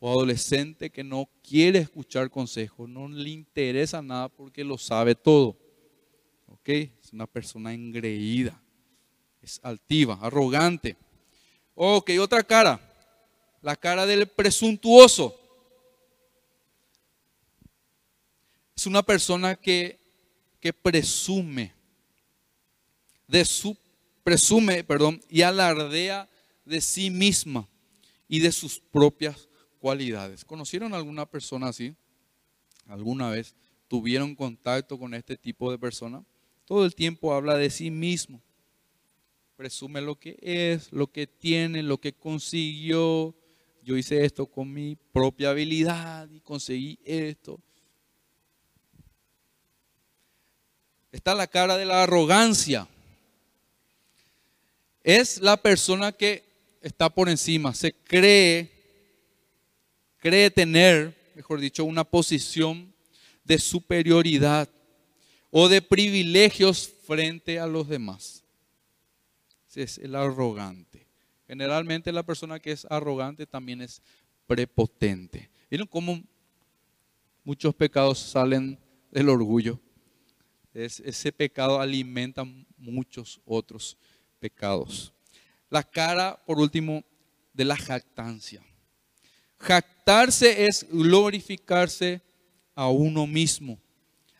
[0.00, 5.56] o adolescente que no quiere escuchar consejos, no le interesa nada porque lo sabe todo.
[6.48, 6.68] ¿Ok?
[6.68, 8.60] Es una persona engreída,
[9.40, 10.96] es altiva, arrogante.
[11.76, 12.89] Ok, otra cara,
[13.62, 15.40] la cara del presuntuoso.
[18.80, 20.00] es una persona que,
[20.58, 21.74] que presume,
[23.28, 23.76] de su,
[24.24, 26.30] presume, perdón, y alardea
[26.64, 27.68] de sí misma
[28.26, 30.46] y de sus propias cualidades.
[30.46, 31.94] ¿Conocieron alguna persona así?
[32.86, 33.54] ¿Alguna vez
[33.86, 36.24] tuvieron contacto con este tipo de persona?
[36.64, 38.40] Todo el tiempo habla de sí mismo.
[39.56, 43.36] Presume lo que es, lo que tiene, lo que consiguió.
[43.90, 47.58] Yo hice esto con mi propia habilidad y conseguí esto.
[51.10, 52.86] está la cara de la arrogancia.
[55.02, 56.44] Es la persona que
[56.80, 58.70] está por encima, se cree,
[60.18, 62.94] cree tener, mejor dicho, una posición
[63.42, 64.68] de superioridad
[65.50, 68.44] o de privilegios frente a los demás.
[69.68, 71.09] Ese es el arrogante.
[71.50, 74.00] Generalmente la persona que es arrogante también es
[74.46, 75.50] prepotente.
[75.68, 76.22] ¿Vieron cómo
[77.42, 78.78] muchos pecados salen
[79.10, 79.80] del orgullo?
[80.72, 82.44] ese pecado alimenta
[82.76, 83.96] muchos otros
[84.38, 85.12] pecados.
[85.68, 87.02] La cara, por último,
[87.52, 88.62] de la jactancia.
[89.58, 92.22] Jactarse es glorificarse
[92.76, 93.76] a uno mismo.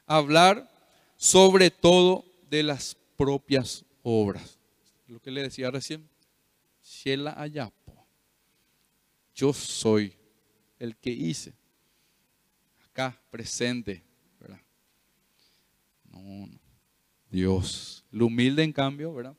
[0.07, 0.71] Hablar
[1.17, 4.61] sobre todo de las propias obras.
[5.09, 6.09] Lo que le decía recién.
[7.03, 8.07] Shela Ayapo.
[9.35, 10.13] Yo soy
[10.79, 11.55] el que hice.
[12.85, 14.05] acá, presente.
[14.39, 14.61] ¿verdad?
[16.05, 16.61] No, no.
[17.31, 18.05] Dios.
[18.13, 19.37] El humilde, en cambio, ¿verdad?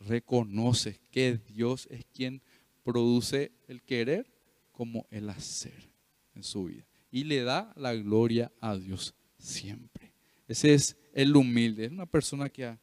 [0.00, 2.42] reconoce que Dios es quien
[2.82, 4.30] produce el querer
[4.70, 5.90] como el hacer
[6.34, 6.84] en su vida.
[7.10, 10.12] Y le da la gloria a Dios siempre.
[10.46, 11.86] Ese es el humilde.
[11.86, 12.76] Es una persona que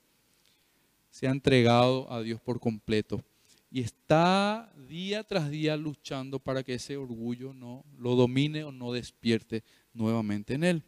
[1.12, 3.24] se ha entregado a Dios por completo
[3.72, 8.92] y está día tras día luchando para que ese orgullo no lo domine o no
[8.92, 10.84] despierte nuevamente en él.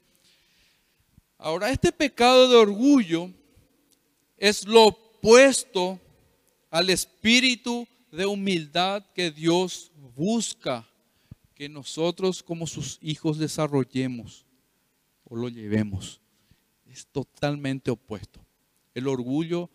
[1.38, 3.32] Ahora, este pecado de orgullo
[4.38, 6.00] es lo opuesto
[6.69, 10.86] al espíritu de humildad que Dios busca
[11.56, 14.46] que nosotros como sus hijos desarrollemos
[15.24, 16.19] o lo llevemos.
[16.86, 18.46] Es totalmente opuesto.
[18.93, 19.69] El orgullo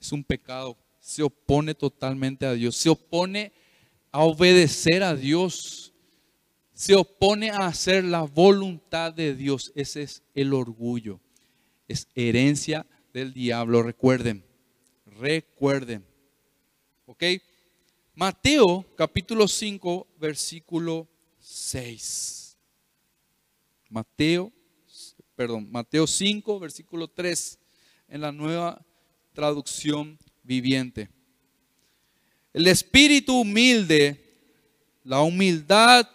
[0.00, 3.50] es un pecado, se opone totalmente a Dios, se opone
[4.12, 5.94] a obedecer a Dios,
[6.74, 9.72] se opone a hacer la voluntad de Dios.
[9.74, 11.18] Ese es el orgullo.
[11.88, 14.44] Es herencia del diablo, recuerden,
[15.06, 16.04] recuerden.
[17.06, 17.24] ¿Ok?
[18.14, 22.58] Mateo capítulo 5, versículo 6.
[23.88, 24.52] Mateo,
[25.34, 27.58] perdón, Mateo 5, versículo 3,
[28.08, 28.84] en la nueva
[29.32, 31.10] traducción viviente.
[32.54, 34.18] El espíritu humilde,
[35.04, 36.08] la humildad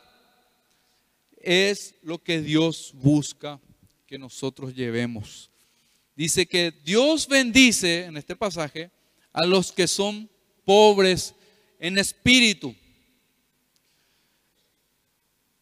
[1.37, 3.61] es lo que Dios busca
[4.07, 5.51] que nosotros llevemos.
[6.15, 8.89] Dice que Dios bendice en este pasaje
[9.31, 10.27] a los que son
[10.65, 11.35] pobres
[11.79, 12.75] en espíritu.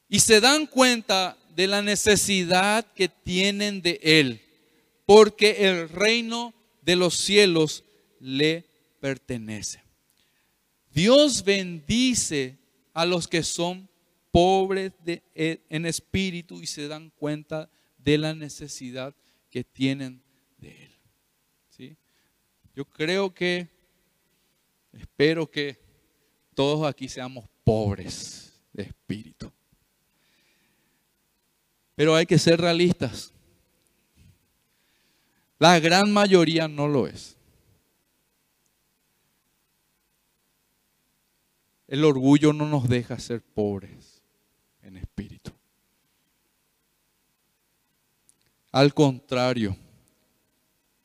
[0.07, 4.41] Y se dan cuenta de la necesidad que tienen de Él,
[5.05, 7.83] porque el reino de los cielos
[8.21, 8.65] le
[8.99, 9.83] pertenece.
[10.93, 12.57] Dios bendice
[12.93, 13.89] a los que son
[14.31, 19.15] pobres de, en espíritu y se dan cuenta de la necesidad
[19.49, 20.21] que tienen
[20.57, 20.91] de Él.
[21.69, 21.97] ¿Sí?
[22.73, 23.69] Yo creo que
[24.93, 25.79] Espero que
[26.53, 29.51] todos aquí seamos pobres de espíritu.
[31.95, 33.33] Pero hay que ser realistas.
[35.59, 37.37] La gran mayoría no lo es.
[41.91, 44.21] El orgullo no nos deja ser pobres
[44.81, 45.51] en espíritu.
[48.71, 49.75] Al contrario,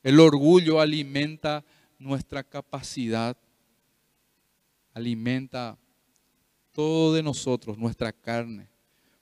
[0.04, 1.64] el orgullo alimenta
[1.98, 3.36] nuestra capacidad
[4.94, 5.76] alimenta
[6.70, 8.68] todo de nosotros, nuestra carne,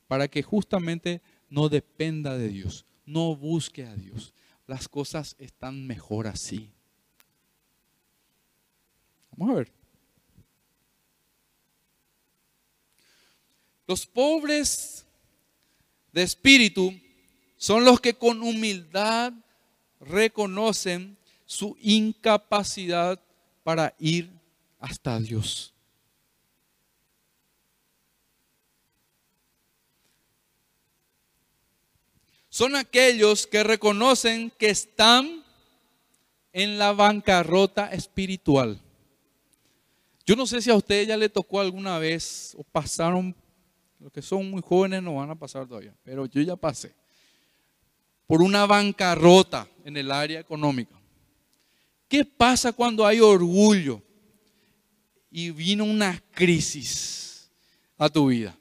[0.07, 4.35] para que justamente no dependa de Dios, no busque a Dios.
[4.67, 6.71] Las cosas están mejor así.
[9.33, 9.84] Vamos a ver.
[13.87, 15.05] Los pobres
[16.13, 16.93] de espíritu
[17.57, 19.33] son los que con humildad
[20.01, 21.17] reconocen
[21.47, 23.21] su incapacidad
[23.63, 24.31] para ir
[24.79, 25.75] hasta Dios.
[32.49, 35.43] Son aquellos que reconocen que están
[36.53, 38.81] en la bancarrota espiritual.
[40.25, 43.35] Yo no sé si a ustedes ya le tocó alguna vez o pasaron,
[44.05, 46.95] los que son muy jóvenes no van a pasar todavía, pero yo ya pasé
[48.27, 50.95] por una bancarrota en el área económica.
[52.07, 54.01] ¿Qué pasa cuando hay orgullo?
[55.37, 57.51] y vino una crisis
[57.99, 58.57] a tu vida.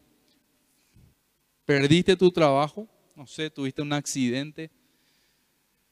[1.66, 4.72] Perdiste tu trabajo, no sé, tuviste un accidente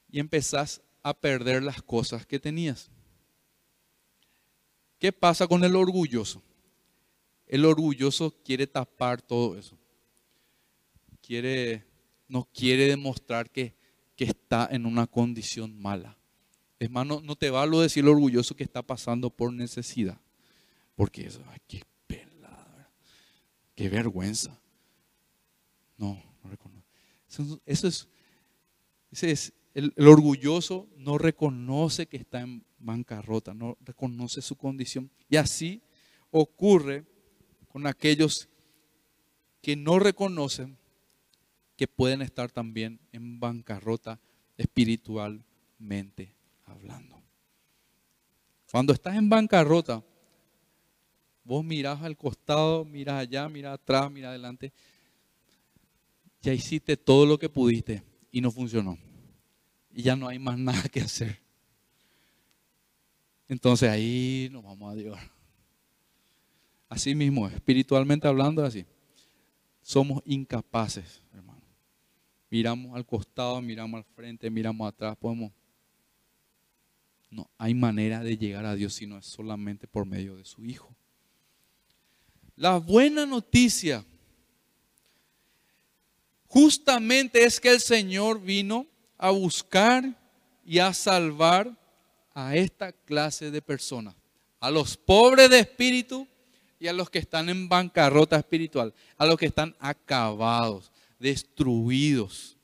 [0.09, 2.89] y empezás a perder las cosas que tenías.
[4.97, 6.41] ¿Qué pasa con el orgulloso?
[7.51, 9.77] El orgulloso quiere tapar todo eso.
[11.21, 11.85] Quiere,
[12.29, 13.75] no quiere demostrar que,
[14.15, 16.17] que está en una condición mala.
[16.79, 20.17] Es más, no, no te vale decir el orgulloso que está pasando por necesidad.
[20.95, 22.89] Porque eso, ay, qué pelada,
[23.75, 24.57] qué vergüenza.
[25.97, 26.87] No, no reconoce.
[27.65, 28.07] Eso, es,
[29.11, 35.11] ese es el, el, orgulloso no reconoce que está en bancarrota, no reconoce su condición.
[35.29, 35.81] Y así
[36.31, 37.10] ocurre
[37.71, 38.49] con aquellos
[39.61, 40.77] que no reconocen
[41.77, 44.19] que pueden estar también en bancarrota
[44.57, 47.21] espiritualmente hablando.
[48.71, 50.03] Cuando estás en bancarrota,
[51.43, 54.71] Vos mirás al costado, mirás allá, mirás atrás, mirás adelante.
[56.41, 58.97] Ya hiciste todo lo que pudiste y no funcionó.
[59.91, 61.41] Y ya no hay más nada que hacer.
[63.47, 65.19] Entonces ahí nos vamos a Dios.
[66.91, 68.85] Así mismo, espiritualmente hablando, así.
[69.81, 71.61] Somos incapaces, hermano.
[72.49, 75.53] miramos al costado, miramos al frente, miramos atrás, podemos...
[77.29, 80.65] No, hay manera de llegar a Dios si no es solamente por medio de su
[80.65, 80.93] Hijo.
[82.57, 84.03] La buena noticia
[86.47, 88.85] justamente es que el Señor vino
[89.17, 90.13] a buscar
[90.65, 91.73] y a salvar
[92.33, 94.13] a esta clase de personas,
[94.59, 96.27] a los pobres de espíritu
[96.81, 102.57] y a los que están en bancarrota espiritual, a los que están acabados, destruidos,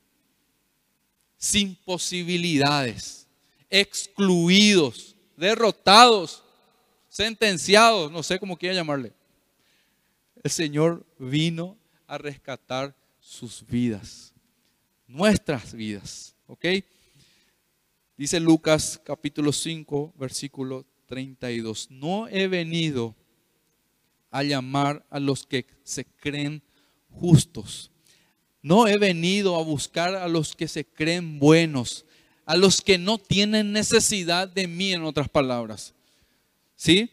[1.38, 3.28] sin posibilidades,
[3.70, 6.44] excluidos, derrotados,
[7.08, 9.14] sentenciados, no sé cómo quiera llamarle.
[10.42, 14.34] El Señor vino a rescatar sus vidas,
[15.06, 16.66] nuestras vidas, ¿ok?
[18.18, 23.16] Dice Lucas capítulo 5, versículo 32, no he venido
[24.32, 26.62] a llamar a los que se creen
[27.10, 27.92] justos.
[28.62, 32.06] No he venido a buscar a los que se creen buenos,
[32.46, 35.94] a los que no tienen necesidad de mí, en otras palabras.
[36.76, 37.10] ¿Sí?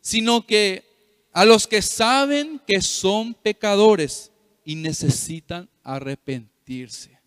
[0.00, 0.84] Sino que
[1.32, 4.32] a los que saben que son pecadores
[4.64, 7.18] y necesitan arrepentirse.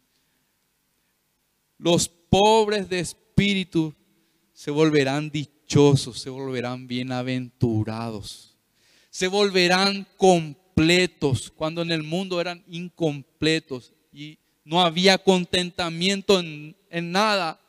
[1.77, 3.93] Los pobres de espíritu
[4.53, 8.53] se volverán dichosos, se volverán bienaventurados,
[9.14, 16.76] se volverán completos cuando en el mundo eran incompletos y no había contentamiento en,
[17.11, 17.61] nada.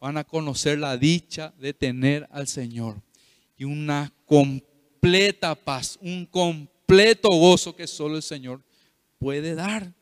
[0.00, 3.00] Van a conocer la dicha de tener al Señor
[3.56, 8.64] y una completa paz, un completo gozo que solo el Señor
[9.20, 9.94] puede dar.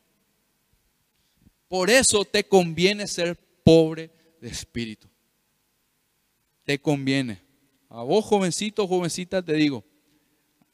[1.68, 4.10] Por eso te conviene ser pobre
[4.40, 5.08] de espíritu.
[6.64, 7.43] Te conviene.
[7.94, 9.84] A vos, jovencito, jovencita, te digo,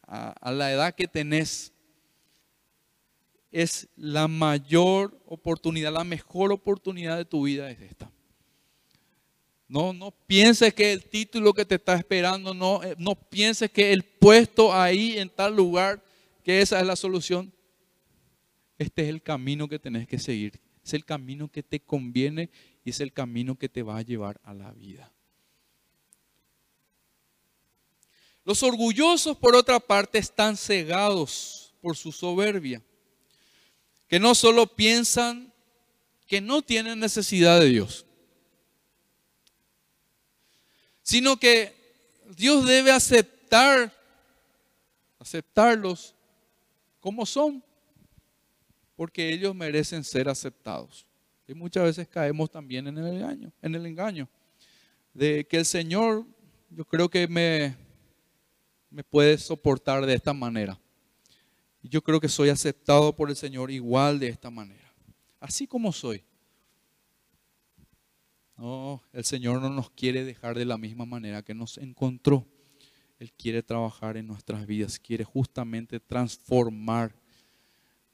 [0.06, 1.70] a, la edad que tenés,
[3.52, 8.10] es la mayor oportunidad, la mejor oportunidad de tu vida es esta.
[9.68, 13.92] No, no pienses que el título que te está esperando, no, eh, no pienses que
[13.92, 16.02] el puesto ahí en tal lugar,
[16.42, 17.52] que esa es la solución.
[18.78, 20.58] Este es el camino que tenés que seguir.
[20.82, 22.48] Es el camino que te conviene
[22.82, 25.12] y es el camino que te va a llevar a la vida.
[28.44, 32.82] Los orgullosos, por otra parte, están cegados por su soberbia,
[34.08, 35.52] que no solo piensan
[36.26, 38.06] que no tienen necesidad de Dios,
[41.02, 41.74] sino que
[42.36, 43.92] Dios debe aceptar,
[45.18, 46.14] aceptarlos
[47.00, 47.62] como son,
[48.94, 51.06] porque ellos merecen ser aceptados.
[51.48, 54.28] Y muchas veces caemos también en el engaño, en el engaño
[55.14, 56.24] de que el Señor,
[56.70, 57.74] yo creo que me,
[58.90, 60.78] me puede soportar de esta manera.
[61.82, 64.92] Yo creo que soy aceptado por el Señor igual de esta manera,
[65.40, 66.22] así como soy.
[68.56, 72.46] No, el Señor no nos quiere dejar de la misma manera que nos encontró.
[73.18, 77.14] Él quiere trabajar en nuestras vidas, quiere justamente transformar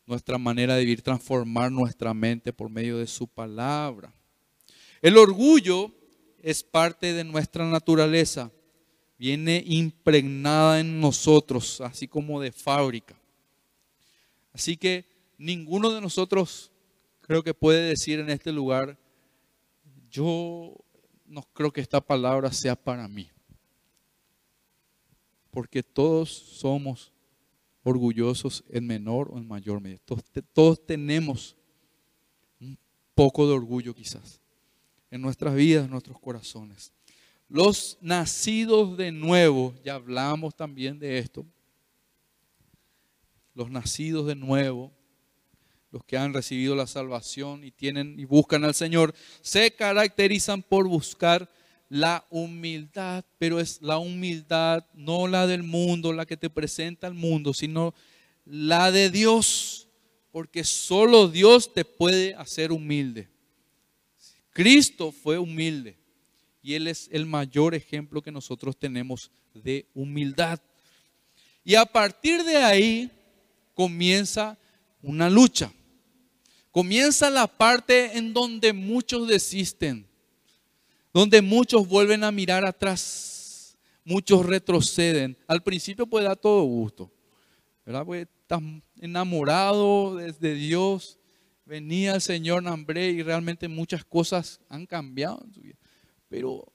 [0.06, 4.14] nuestra manera de vivir, transformar nuestra mente por medio de su palabra.
[5.02, 5.92] El orgullo
[6.40, 8.52] es parte de nuestra naturaleza,
[9.18, 13.16] viene impregnada en nosotros, así como de fábrica.
[14.52, 15.04] Así que
[15.38, 16.70] ninguno de nosotros
[17.20, 18.98] creo que puede decir en este lugar,
[20.10, 20.74] yo
[21.26, 23.28] no creo que esta palabra sea para mí.
[25.50, 27.12] Porque todos somos
[27.82, 30.00] orgullosos en menor o en mayor medida.
[30.52, 31.56] Todos, tenemos
[32.60, 32.78] un
[33.14, 34.40] poco de orgullo quizás
[35.10, 36.92] en nuestras vidas, en nuestros corazones.
[37.48, 41.46] Los nacidos de nuevo, ya hablamos también de esto,
[43.54, 44.92] los nacidos de nuevo
[45.96, 50.86] los que han recibido la salvación y tienen y buscan al Señor, se caracterizan por
[50.86, 51.50] buscar
[51.88, 57.14] la humildad, pero es la humildad no la del mundo, la que te presenta el
[57.14, 57.94] mundo, sino
[58.44, 59.88] la de Dios,
[60.32, 63.30] porque solo Dios te puede hacer humilde.
[64.50, 65.96] Cristo fue humilde
[66.66, 70.58] y Él es el mayor ejemplo que nosotros tenemos de humildad.
[71.62, 73.08] Y a partir de ahí
[73.72, 74.58] comienza
[75.00, 75.72] una lucha.
[76.72, 80.08] Comienza la parte en donde muchos desisten,
[81.14, 85.38] donde muchos vuelven a mirar atrás, muchos retroceden.
[85.46, 87.08] Al principio puede dar todo gusto,
[87.84, 88.12] ¿verdad?
[88.16, 88.60] Estás
[89.00, 91.16] enamorado de Dios,
[91.64, 95.46] venía el Señor Nambré y realmente muchas cosas han cambiado.
[96.28, 96.72] Pero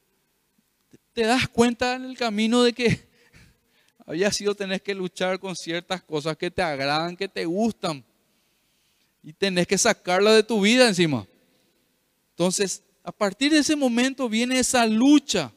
[1.13, 3.09] te das cuenta en el camino de que
[4.05, 8.03] había sido tener que luchar con ciertas cosas que te agradan, que te gustan
[9.23, 11.27] y tenés que sacarla de tu vida encima.
[12.31, 15.51] Entonces, a partir de ese momento viene esa lucha.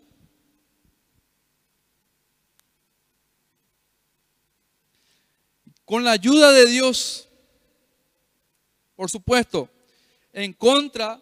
[5.84, 7.28] Con la ayuda de Dios,
[8.96, 9.68] por supuesto,
[10.32, 11.20] en contra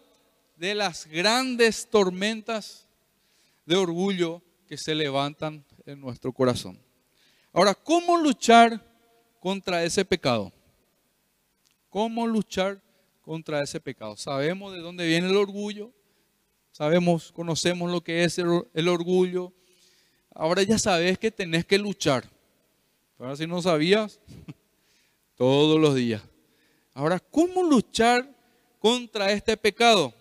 [0.63, 2.87] de las grandes tormentas
[3.65, 6.79] de orgullo que se levantan en nuestro corazón.
[7.51, 8.81] Ahora, ¿cómo luchar
[9.41, 10.53] contra ese pecado?
[11.89, 12.81] ¿Cómo luchar
[13.21, 14.15] contra ese pecado?
[14.15, 15.91] Sabemos de dónde viene el orgullo,
[16.71, 19.51] sabemos, conocemos lo que es el, orgullo.
[20.33, 22.23] Ahora ya sabes que tenés que luchar.
[23.19, 24.21] Ahora si no sabías,
[25.35, 26.21] todos los días.
[26.93, 28.33] Ahora, ¿cómo luchar
[28.79, 30.13] contra este pecado?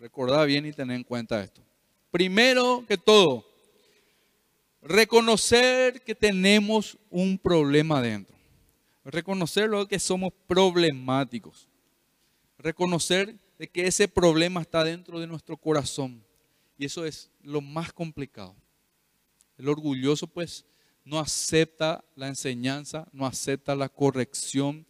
[0.00, 1.60] Recordad bien y tened en cuenta esto.
[2.10, 3.44] Primero que todo,
[4.80, 8.34] reconocer que tenemos un problema dentro.
[9.04, 11.68] Reconocer que somos problemáticos.
[12.56, 16.24] Reconocer de que ese problema está dentro de nuestro corazón.
[16.78, 18.56] Y eso es lo más complicado.
[19.58, 20.64] El orgulloso pues
[21.04, 24.86] no acepta la enseñanza, no acepta la corrección.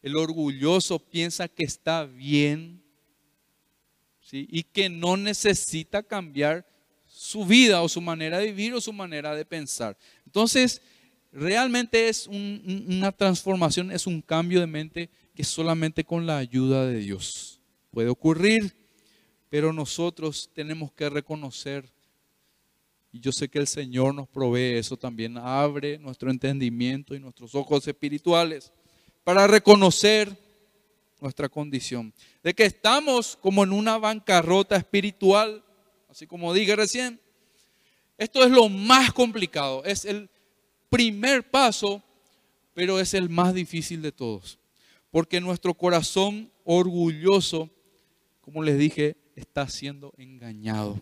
[0.00, 2.83] El orgulloso piensa que está bien
[4.32, 6.66] y que no necesita cambiar
[7.06, 9.96] su vida o su manera de vivir o su manera de pensar.
[10.26, 10.82] Entonces,
[11.32, 16.98] realmente es una transformación, es un cambio de mente que solamente con la ayuda de
[16.98, 17.60] Dios
[17.90, 18.76] puede ocurrir,
[19.48, 21.88] pero nosotros tenemos que reconocer,
[23.12, 27.54] y yo sé que el Señor nos provee eso también, abre nuestro entendimiento y nuestros
[27.54, 28.72] ojos espirituales
[29.22, 30.36] para reconocer
[31.24, 32.12] nuestra condición,
[32.42, 35.64] de que estamos como en una bancarrota espiritual,
[36.10, 37.18] así como dije recién.
[38.18, 40.28] Esto es lo más complicado, es el
[40.90, 42.02] primer paso,
[42.74, 44.58] pero es el más difícil de todos.
[45.10, 47.70] Porque nuestro corazón orgulloso,
[48.42, 51.00] como les dije, está siendo engañado.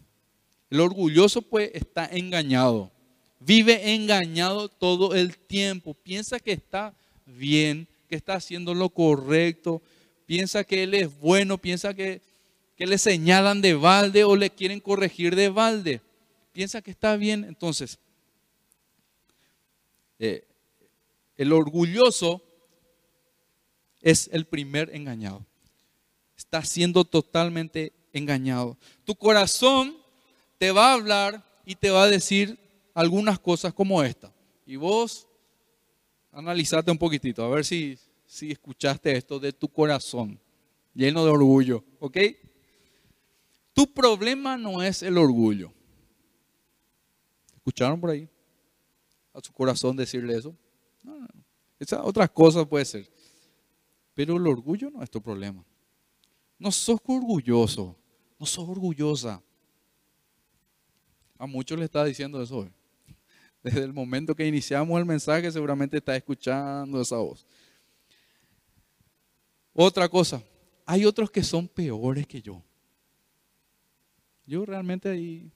[0.70, 2.92] El orgulloso pues está engañado.
[3.40, 5.94] Vive engañado todo el tiempo.
[5.94, 6.94] Piensa que está
[7.26, 9.82] bien, que está haciendo lo correcto.
[10.26, 12.20] Piensa que él es bueno, piensa que,
[12.76, 16.00] que le señalan de balde o le quieren corregir de balde.
[16.52, 17.44] Piensa que está bien.
[17.44, 17.98] Entonces,
[20.18, 20.44] eh,
[21.36, 22.42] el orgulloso
[24.00, 25.44] es el primer engañado.
[26.36, 28.76] Está siendo totalmente engañado.
[29.04, 29.96] Tu corazón
[30.58, 32.58] te va a hablar y te va a decir
[32.94, 34.32] algunas cosas como esta.
[34.66, 35.26] Y vos
[36.30, 37.98] analizate un poquitito, a ver si,
[38.32, 40.40] si escuchaste esto de tu corazón,
[40.94, 42.16] lleno de orgullo, ¿ok?
[43.74, 45.70] Tu problema no es el orgullo.
[47.56, 48.26] ¿Escucharon por ahí?
[49.34, 50.56] a su corazón decirle eso.
[51.02, 51.28] No, no,
[51.78, 53.06] Esa otra cosa puede ser.
[54.14, 55.62] Pero el orgullo no es tu problema.
[56.58, 57.98] No sos orgulloso,
[58.38, 59.42] no sos orgullosa.
[61.36, 62.66] A muchos le está diciendo eso.
[63.62, 67.46] Desde el momento que iniciamos el mensaje seguramente está escuchando esa voz.
[69.74, 70.42] Otra cosa,
[70.84, 72.62] hay otros que son peores que yo.
[74.46, 75.50] Yo realmente ahí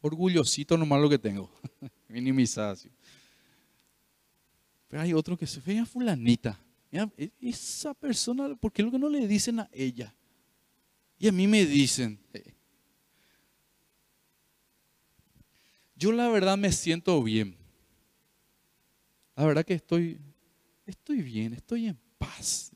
[0.00, 1.50] orgullosito nomás lo que tengo.
[2.08, 2.92] Minimización.
[4.88, 6.58] Pero hay otro que se ve a fulanita.
[6.90, 10.14] E, esa persona, ¿por qué lo que no le dicen a ella?
[11.18, 12.18] Y a mí me dicen.
[15.94, 17.56] Yo la verdad me siento bien.
[19.36, 20.20] La verdad que estoy,
[20.84, 22.71] estoy bien, estoy en paz.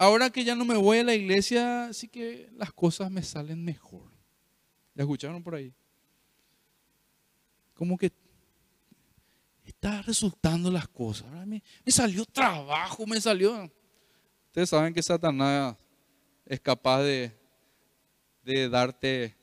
[0.00, 3.62] Ahora que ya no me voy a la iglesia, así que las cosas me salen
[3.62, 4.10] mejor.
[4.94, 5.74] ¿Ya escucharon por ahí?
[7.74, 8.10] Como que
[9.62, 11.26] está resultando las cosas.
[11.46, 13.70] Me, salió trabajo, me salió.
[14.46, 15.76] Ustedes saben que Satanás
[16.46, 19.36] es capaz de darte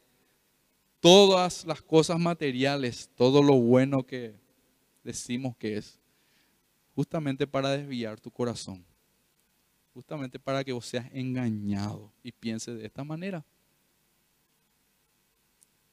[0.99, 4.34] todas las cosas materiales, todo lo bueno que
[5.03, 5.99] decimos que es,
[6.95, 8.84] justamente para desviar tu corazón,
[9.98, 13.43] justamente para que vos seas engañado y pienses de esta manera.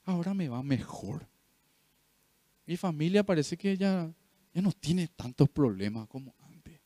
[0.05, 1.27] Ahora me va mejor.
[2.67, 4.13] Mi familia parece que ya
[4.53, 6.79] ya no tiene tantos problemas como antes.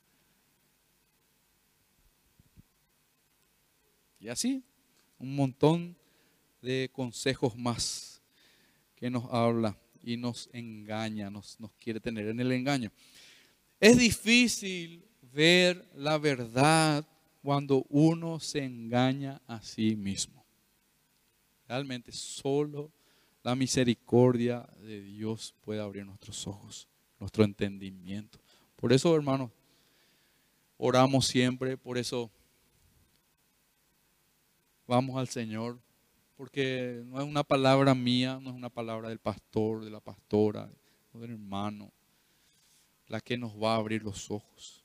[4.20, 4.62] Y así,
[5.18, 5.96] un montón
[6.62, 8.22] de consejos más
[8.94, 12.92] que nos habla y nos engaña, nos, nos quiere tener en el engaño.
[13.80, 17.06] Es difícil ver la verdad
[17.42, 20.44] cuando uno se engaña a sí mismo.
[21.66, 22.90] Realmente solo
[23.42, 28.38] la misericordia de Dios puede abrir nuestros ojos nuestro entendimiento.
[28.76, 29.50] Por eso, hermanos,
[30.76, 32.30] oramos siempre, por eso
[34.86, 35.80] vamos al Señor,
[36.36, 40.70] porque no es una palabra mía, no es una palabra del pastor, de la pastora,
[41.12, 41.92] del hermano,
[43.08, 44.77] la que nos va a abrir los ojos.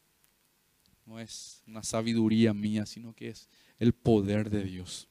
[1.06, 3.49] No es una sabiduría mía, sino que es
[3.80, 5.08] el poder de Dios.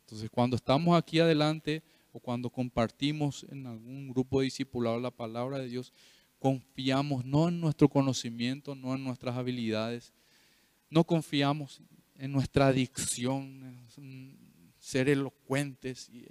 [0.00, 1.82] Entonces, cuando estamos aquí adelante
[2.12, 5.92] o cuando compartimos en algún grupo de discipulado la palabra de Dios,
[6.38, 10.12] confiamos no en nuestro conocimiento, no en nuestras habilidades,
[10.90, 11.80] no confiamos
[12.16, 14.38] en nuestra adicción, en
[14.78, 16.26] ser elocuentes, y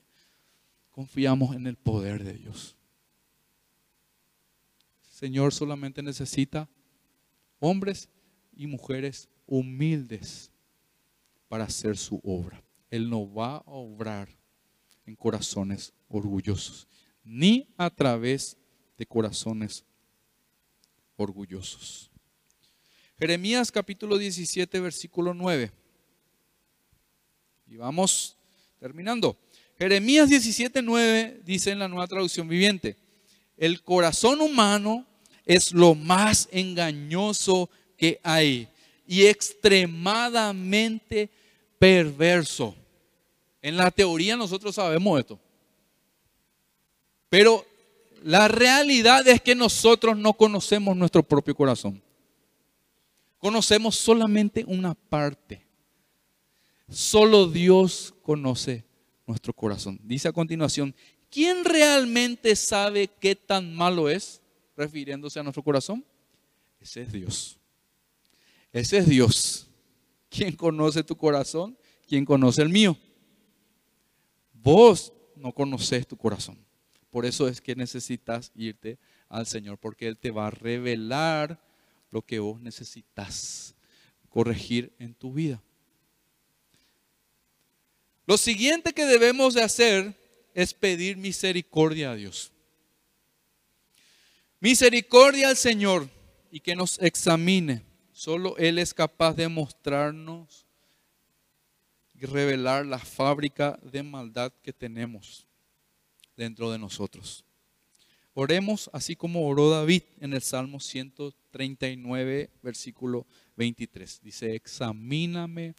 [0.91, 2.75] confiamos en el poder de Dios.
[5.01, 6.69] Señor solamente necesita
[7.59, 8.09] hombres
[8.55, 10.51] y mujeres humildes
[11.47, 12.63] para hacer su obra.
[12.89, 14.29] Él no va a obrar
[15.05, 16.87] en corazones orgullosos,
[17.23, 18.57] ni a través
[18.97, 19.83] de corazones
[21.15, 22.11] orgullosos.
[23.17, 25.71] Jeremías capítulo 17, versículo 9.
[27.67, 28.37] Y vamos
[28.79, 29.37] terminando.
[29.77, 32.97] Jeremías 17, 9 dice en la nueva traducción viviente,
[33.57, 35.05] el corazón humano
[35.45, 38.67] es lo más engañoso que hay
[39.07, 41.29] y extremadamente
[41.77, 42.75] perverso.
[43.61, 45.39] En la teoría nosotros sabemos esto.
[47.29, 47.65] Pero
[48.23, 52.01] la realidad es que nosotros no conocemos nuestro propio corazón.
[53.37, 55.65] Conocemos solamente una parte.
[56.89, 58.85] Solo Dios conoce
[59.25, 59.99] nuestro corazón.
[60.03, 60.93] Dice a continuación,
[61.29, 64.41] ¿quién realmente sabe qué tan malo es?
[64.77, 66.05] Refiriéndose a nuestro corazón.
[66.79, 67.57] Ese es Dios.
[68.73, 69.67] Ese es Dios.
[70.29, 71.77] ¿Quién conoce tu corazón?
[72.07, 72.97] ¿Quién conoce el mío?
[74.51, 76.57] Vos no conoces tu corazón.
[77.11, 78.97] Por eso es que necesitas irte
[79.29, 81.63] al Señor, porque Él te va a revelar
[82.09, 83.75] lo que vos necesitas
[84.29, 85.61] corregir en tu vida.
[88.25, 90.15] Lo siguiente que debemos de hacer
[90.55, 92.51] es pedir misericordia a Dios.
[94.59, 96.09] Misericordia al Señor
[96.49, 97.83] y que nos examine
[98.23, 100.65] Solo Él es capaz de mostrarnos
[102.13, 105.45] y revelar la fábrica de maldad que tenemos
[106.37, 107.43] dentro de nosotros.
[108.33, 114.21] Oremos así como oró David en el Salmo 139, versículo 23.
[114.23, 115.75] Dice, examíname,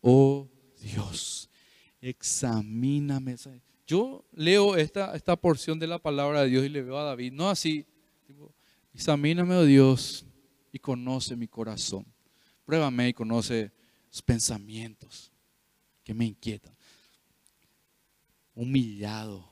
[0.00, 0.48] oh
[0.80, 1.50] Dios,
[2.00, 3.36] examíname.
[3.86, 7.34] Yo leo esta, esta porción de la palabra de Dios y le veo a David,
[7.34, 7.84] no así,
[8.94, 10.24] examíname, oh Dios,
[10.72, 12.06] y conoce mi corazón.
[12.64, 13.70] Pruébame y conoce
[14.10, 15.30] los pensamientos
[16.02, 16.74] que me inquietan.
[18.54, 19.48] Humillado,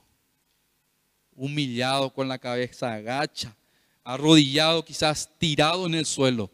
[1.35, 3.55] humillado con la cabeza agacha,
[4.03, 6.49] arrodillado, quizás tirado en el suelo,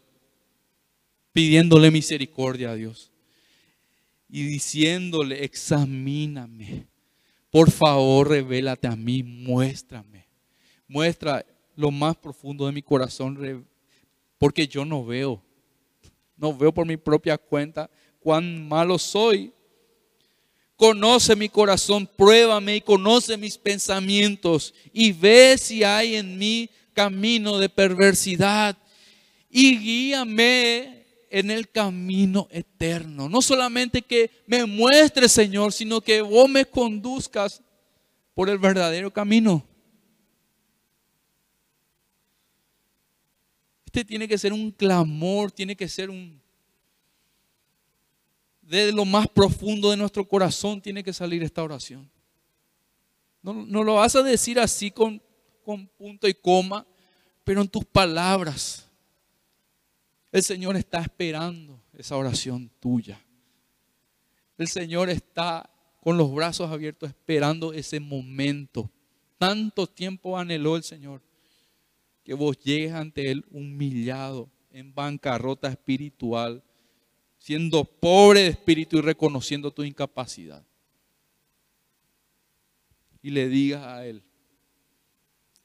[1.32, 3.10] pidiéndole misericordia a Dios
[4.28, 6.86] y diciéndole, examíname,
[7.50, 10.26] por favor, revélate a mí, muéstrame,
[10.86, 11.44] muestra
[11.76, 13.36] lo más profundo de mi corazón,
[14.38, 15.42] porque yo no veo,
[16.36, 19.52] no veo por mi propia cuenta cuán malo soy.
[20.76, 27.58] Conoce mi corazón, pruébame y conoce mis pensamientos y ve si hay en mí camino
[27.58, 28.78] de perversidad
[29.50, 33.28] y guíame en el camino eterno.
[33.28, 37.62] No solamente que me muestre, Señor, sino que vos me conduzcas
[38.34, 39.66] por el verdadero camino.
[43.98, 46.40] Este tiene que ser un clamor, tiene que ser un...
[48.62, 52.08] De lo más profundo de nuestro corazón tiene que salir esta oración.
[53.42, 55.20] No, no lo vas a decir así con,
[55.64, 56.86] con punto y coma,
[57.42, 58.88] pero en tus palabras.
[60.30, 63.20] El Señor está esperando esa oración tuya.
[64.56, 65.68] El Señor está
[66.00, 68.88] con los brazos abiertos esperando ese momento.
[69.38, 71.20] Tanto tiempo anheló el Señor
[72.28, 76.62] que vos llegues ante Él humillado, en bancarrota espiritual,
[77.38, 80.62] siendo pobre de espíritu y reconociendo tu incapacidad.
[83.22, 84.22] Y le digas a Él,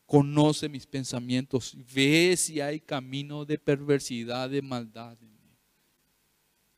[0.06, 5.58] conoce mis pensamientos, ve si hay camino de perversidad, de maldad en mí.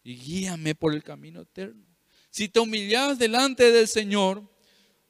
[0.03, 1.85] Y guíame por el camino eterno.
[2.31, 4.51] Si te humillas delante del Señor,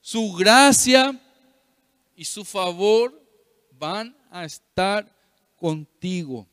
[0.01, 1.17] su gracia
[2.13, 3.24] y su favor
[3.77, 5.11] van a estar
[5.55, 6.47] contigo.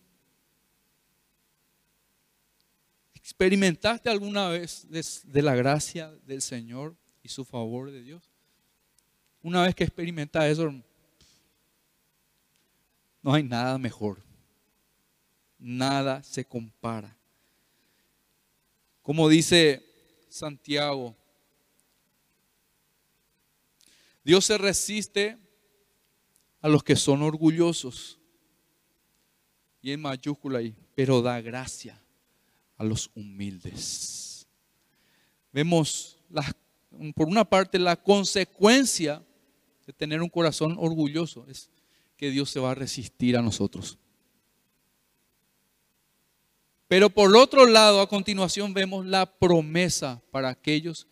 [3.14, 8.30] ¿Experimentaste alguna vez de, la gracia del Señor y su favor de Dios?
[9.42, 10.72] Una vez que experimentas eso,
[13.22, 14.22] no hay nada mejor.
[15.58, 17.16] nada se compara.
[19.00, 19.84] Como dice
[20.28, 21.16] Santiago,
[24.24, 25.38] Dios se resiste
[26.62, 28.18] a los que son orgullosos.
[29.82, 32.00] Y en mayúscula ahí, pero da gracia
[32.78, 34.46] a los humildes.
[35.52, 36.16] Vemos
[37.14, 39.22] por una parte la consecuencia
[39.86, 41.68] de tener un corazón orgulloso es
[42.16, 43.98] que Dios se va a resistir a nosotros.
[46.86, 51.08] Pero por otro lado, a continuación vemos la promesa para aquellos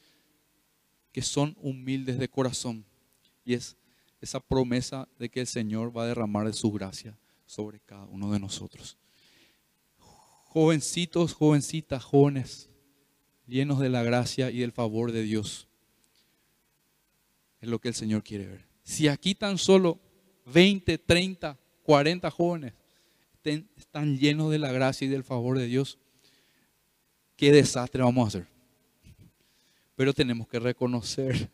[1.11, 2.85] que son humildes de corazón.
[3.45, 3.77] Y es
[4.21, 8.31] esa promesa de que el Señor va a derramar de su gracia sobre cada uno
[8.33, 8.99] de nosotros.
[10.45, 12.69] Jovencitos, jovencitas, jóvenes,
[13.47, 15.69] llenos de la gracia y del favor de Dios.
[17.61, 18.67] Es lo que el Señor quiere ver.
[18.83, 19.99] Si aquí tan solo
[20.47, 22.75] 20, 30, 40 jóvenes
[23.77, 25.99] están llenos de la gracia y del favor de Dios,
[27.37, 28.49] qué desastre vamos a hacer.
[29.97, 31.51] Pero tenemos que reconocer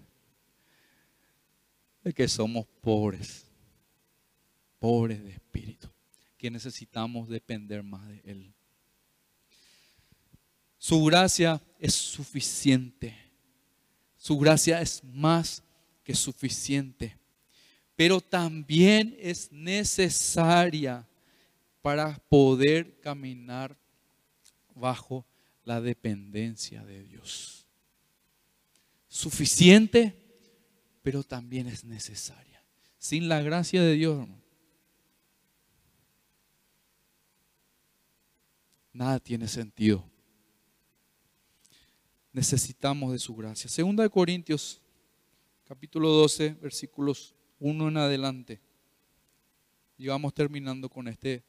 [2.07, 3.45] de que somos pobres,
[4.79, 5.89] pobres de espíritu,
[6.39, 8.55] que necesitamos depender más de Él.
[10.79, 13.13] Su gracia es suficiente.
[14.17, 15.65] Su gracia es más
[16.05, 17.19] que suficiente.
[17.97, 21.09] Pero también es necesaria
[21.83, 23.77] para poder caminar
[24.77, 25.27] bajo
[25.65, 27.67] la dependencia de Dios.
[29.09, 30.26] Suficiente
[31.07, 32.61] pero también es necesaria.
[32.99, 34.27] Sin la gracia de Dios,
[38.93, 40.05] nada tiene sentido.
[42.33, 43.71] Necesitamos de su gracia.
[43.71, 44.83] Segunda de Corintios,
[45.69, 48.61] capítulo 12, versículos 1 en adelante.
[49.97, 51.45] Y vamos terminando con este,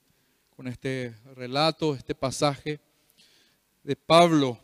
[0.55, 2.80] con este relato, este pasaje
[3.84, 4.60] de Pablo,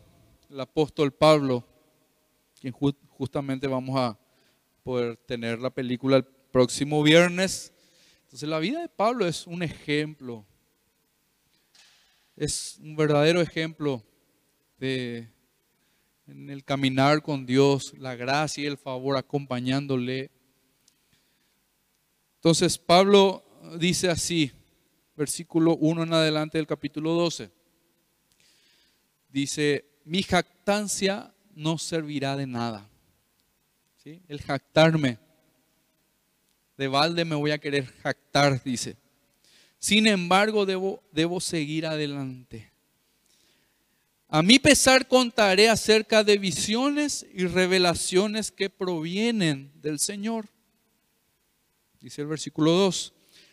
[0.48, 1.66] el apóstol Pablo,
[2.60, 2.72] quien
[3.08, 4.16] justamente vamos a,
[4.84, 7.72] poder tener la película el próximo viernes.
[8.24, 10.44] Entonces la vida de Pablo es un ejemplo,
[12.36, 14.04] es un verdadero ejemplo
[14.78, 15.30] de
[16.26, 20.30] en el caminar con Dios, la gracia y el favor acompañándole.
[22.36, 23.42] Entonces Pablo
[23.78, 24.52] dice así,
[25.16, 27.50] versículo 1 en adelante del capítulo 12.
[29.30, 32.90] Dice, mi jactancia no servirá de nada
[34.04, 35.18] el jactarme.
[36.76, 38.96] De balde me voy a querer jactar, dice.
[39.78, 42.70] Sin embargo, debo, debo seguir adelante.
[44.28, 50.48] A mi pesar contaré acerca de visiones y revelaciones que provienen del Señor.
[52.00, 53.12] Dice el versículo 2.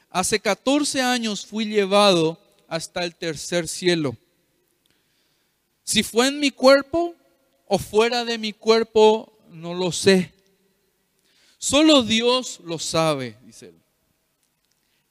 [0.09, 4.17] Hace 14 años fui llevado hasta el tercer cielo.
[5.83, 7.15] Si fue en mi cuerpo
[7.67, 10.33] o fuera de mi cuerpo, no lo sé.
[11.63, 13.79] Solo Dios lo sabe, dice él.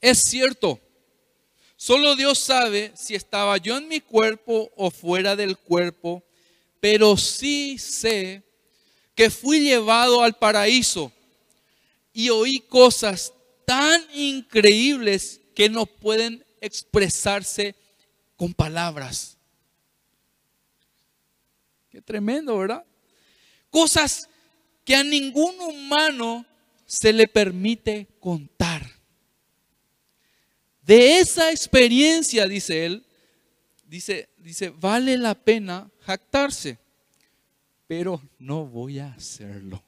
[0.01, 0.81] Es cierto,
[1.77, 6.21] solo Dios sabe si estaba yo en mi cuerpo o fuera del cuerpo,
[6.81, 8.43] pero sí sé
[9.15, 11.13] que fui llevado al paraíso
[12.11, 13.31] y oí cosas
[13.65, 17.75] tan increíbles que no pueden expresarse
[18.35, 19.37] con palabras.
[21.89, 22.83] Qué tremendo, ¿verdad?
[23.69, 24.27] Cosas
[24.83, 26.45] que a ningún humano
[26.85, 28.85] se le permite contar.
[30.81, 33.05] De esa experiencia, dice él,
[33.85, 36.79] dice, dice, vale la pena jactarse,
[37.87, 39.83] pero no voy a hacerlo.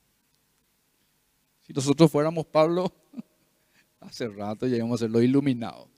[1.65, 2.93] Si nosotros fuéramos Pablo,
[3.99, 5.89] hace rato ya íbamos a hacerlo iluminado.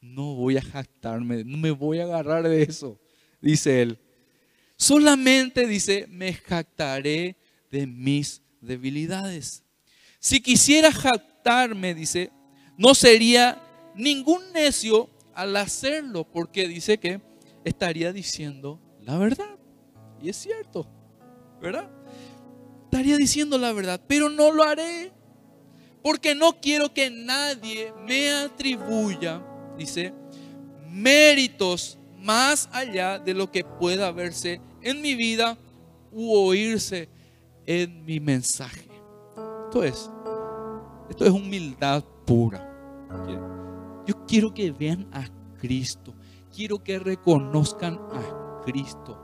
[0.00, 3.00] No voy a jactarme, no me voy a agarrar de eso,
[3.40, 3.98] dice él.
[4.76, 7.36] Solamente dice, me jactaré
[7.70, 9.62] de mis debilidades.
[10.18, 12.30] Si quisiera jactarme, dice,
[12.76, 13.62] no sería
[13.94, 17.20] ningún necio al hacerlo, porque dice que
[17.64, 19.58] estaría diciendo la verdad.
[20.22, 20.88] Y es cierto,
[21.60, 21.90] ¿verdad?
[22.84, 25.12] Estaría diciendo la verdad, pero no lo haré,
[26.02, 29.42] porque no quiero que nadie me atribuya,
[29.76, 30.14] dice,
[30.88, 35.58] méritos más allá de lo que pueda verse en mi vida
[36.10, 37.08] u oírse
[37.66, 38.88] en mi mensaje.
[39.64, 40.10] Esto es,
[41.10, 42.70] esto es humildad pura.
[44.06, 45.26] Yo quiero que vean a
[45.58, 46.14] Cristo.
[46.54, 49.18] Quiero que reconozcan a Cristo.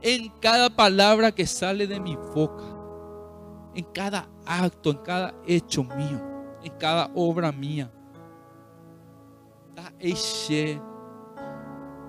[0.00, 2.64] En cada palabra que sale de mi boca.
[3.74, 6.20] En cada acto, en cada hecho mío.
[6.62, 7.90] En cada obra mía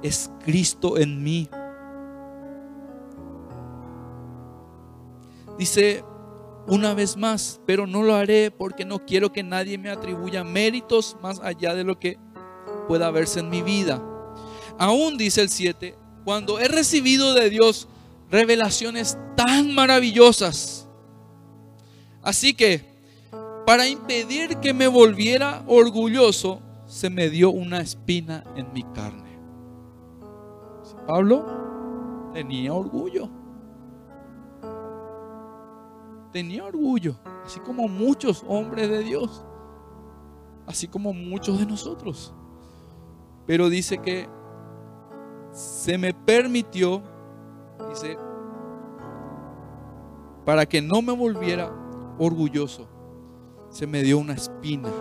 [0.02, 1.50] es Cristo en mí.
[5.58, 6.04] Dice
[6.68, 11.18] una vez más, pero no lo haré porque no quiero que nadie me atribuya méritos
[11.22, 12.18] más allá de lo que
[12.88, 14.02] pueda verse en mi vida.
[14.78, 17.88] Aún dice el 7, cuando he recibido de Dios
[18.30, 20.88] revelaciones tan maravillosas.
[22.22, 22.86] Así que,
[23.66, 29.29] para impedir que me volviera orgulloso, se me dio una espina en mi carne.
[31.10, 31.44] Pablo
[32.34, 33.28] tenía orgullo.
[36.32, 39.44] Tenía orgullo, así como muchos hombres de Dios,
[40.68, 42.32] así como muchos de nosotros.
[43.48, 44.30] Pero dice que
[45.52, 47.02] se me permitió,
[47.90, 48.16] dice,
[50.46, 51.74] para que no me volviera
[52.20, 52.88] orgulloso,
[53.72, 54.92] se me dio una espina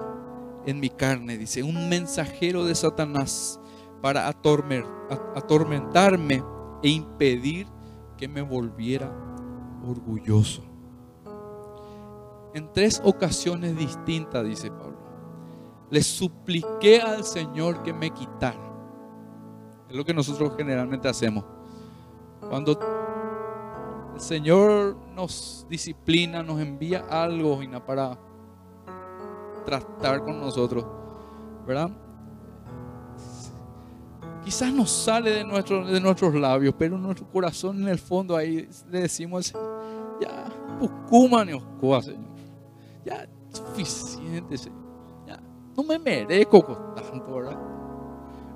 [0.65, 3.61] en mi carne, dice, un mensajero de Satanás
[4.01, 6.43] para atormentarme
[6.83, 7.67] e impedir
[8.17, 9.11] que me volviera
[9.87, 10.63] orgulloso.
[12.55, 14.97] En tres ocasiones distintas, dice Pablo,
[15.91, 18.59] le supliqué al Señor que me quitara.
[19.89, 21.45] Es lo que nosotros generalmente hacemos.
[22.49, 22.79] Cuando
[24.15, 28.19] el Señor nos disciplina, nos envía algo para
[29.65, 30.85] tratar con nosotros,
[31.67, 31.91] ¿verdad?
[34.45, 38.69] Quizás nos sale de, nuestro, de nuestros labios, pero nuestro corazón, en el fondo, ahí
[38.91, 39.53] le decimos
[40.21, 40.49] ya,
[42.03, 42.29] Señor.
[43.05, 44.79] Ya, suficiente, Señor.
[45.27, 45.41] Ya,
[45.77, 46.63] no me merezco
[46.95, 47.59] tanto, ¿verdad?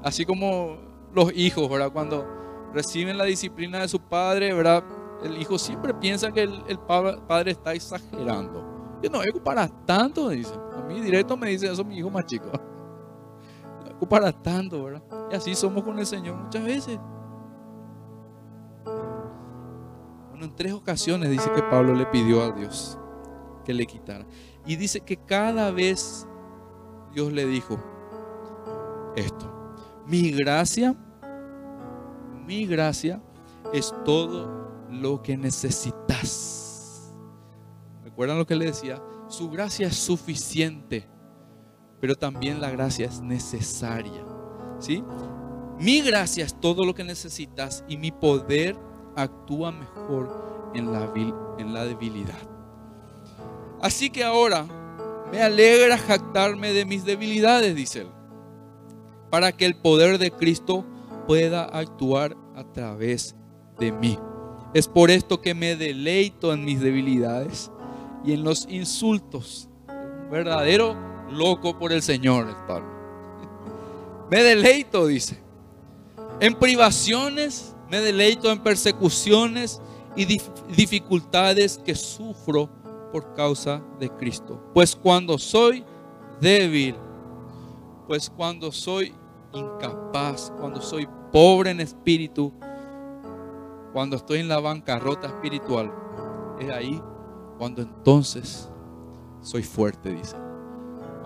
[0.03, 0.76] Así como
[1.14, 1.93] los hijos, ¿verdad?
[1.93, 2.26] Cuando
[2.72, 4.83] reciben la disciplina de su padre, ¿verdad?
[5.22, 8.99] El hijo siempre piensa que el, padre está exagerando.
[9.03, 10.55] Yo no es para tanto, dice.
[10.76, 12.51] A mí directo me dice eso mi hijo más chico
[14.09, 15.03] para tanto, ¿verdad?
[15.30, 16.98] Y así somos con el Señor muchas veces.
[20.30, 22.98] Bueno, en tres ocasiones dice que Pablo le pidió a Dios
[23.64, 24.26] que le quitara.
[24.66, 26.26] Y dice que cada vez
[27.12, 27.78] Dios le dijo
[29.16, 29.50] esto.
[30.07, 30.96] Mi gracia,
[32.46, 33.22] mi gracia
[33.72, 37.14] es todo lo que necesitas.
[38.05, 39.03] ¿Recuerdan lo que le decía?
[39.28, 41.09] Su gracia es suficiente
[42.03, 44.24] pero también la gracia es necesaria.
[44.80, 45.05] ¿sí?
[45.78, 48.76] Mi gracia es todo lo que necesitas y mi poder
[49.14, 51.09] actúa mejor en la,
[51.59, 52.40] en la debilidad.
[53.80, 54.66] Así que ahora
[55.30, 58.09] me alegra jactarme de mis debilidades, dice él,
[59.30, 60.84] para que el poder de Cristo
[61.28, 63.36] pueda actuar a través
[63.78, 64.18] de mí.
[64.74, 67.70] Es por esto que me deleito en mis debilidades
[68.24, 69.68] y en los insultos.
[69.86, 72.89] Un verdadero loco por el Señor, Pablo.
[74.30, 75.39] Me deleito, dice.
[76.41, 79.80] En privaciones, me deleito en persecuciones
[80.16, 82.68] y dificultades que sufro
[83.12, 84.61] por causa de Cristo.
[84.72, 85.85] Pues cuando soy
[86.41, 86.97] débil,
[88.09, 89.14] pues cuando soy
[89.53, 92.53] incapaz, cuando soy pobre en espíritu,
[93.93, 95.93] cuando estoy en la bancarrota espiritual,
[96.59, 97.03] es ahí
[97.59, 98.70] cuando entonces
[99.43, 100.51] soy fuerte, dice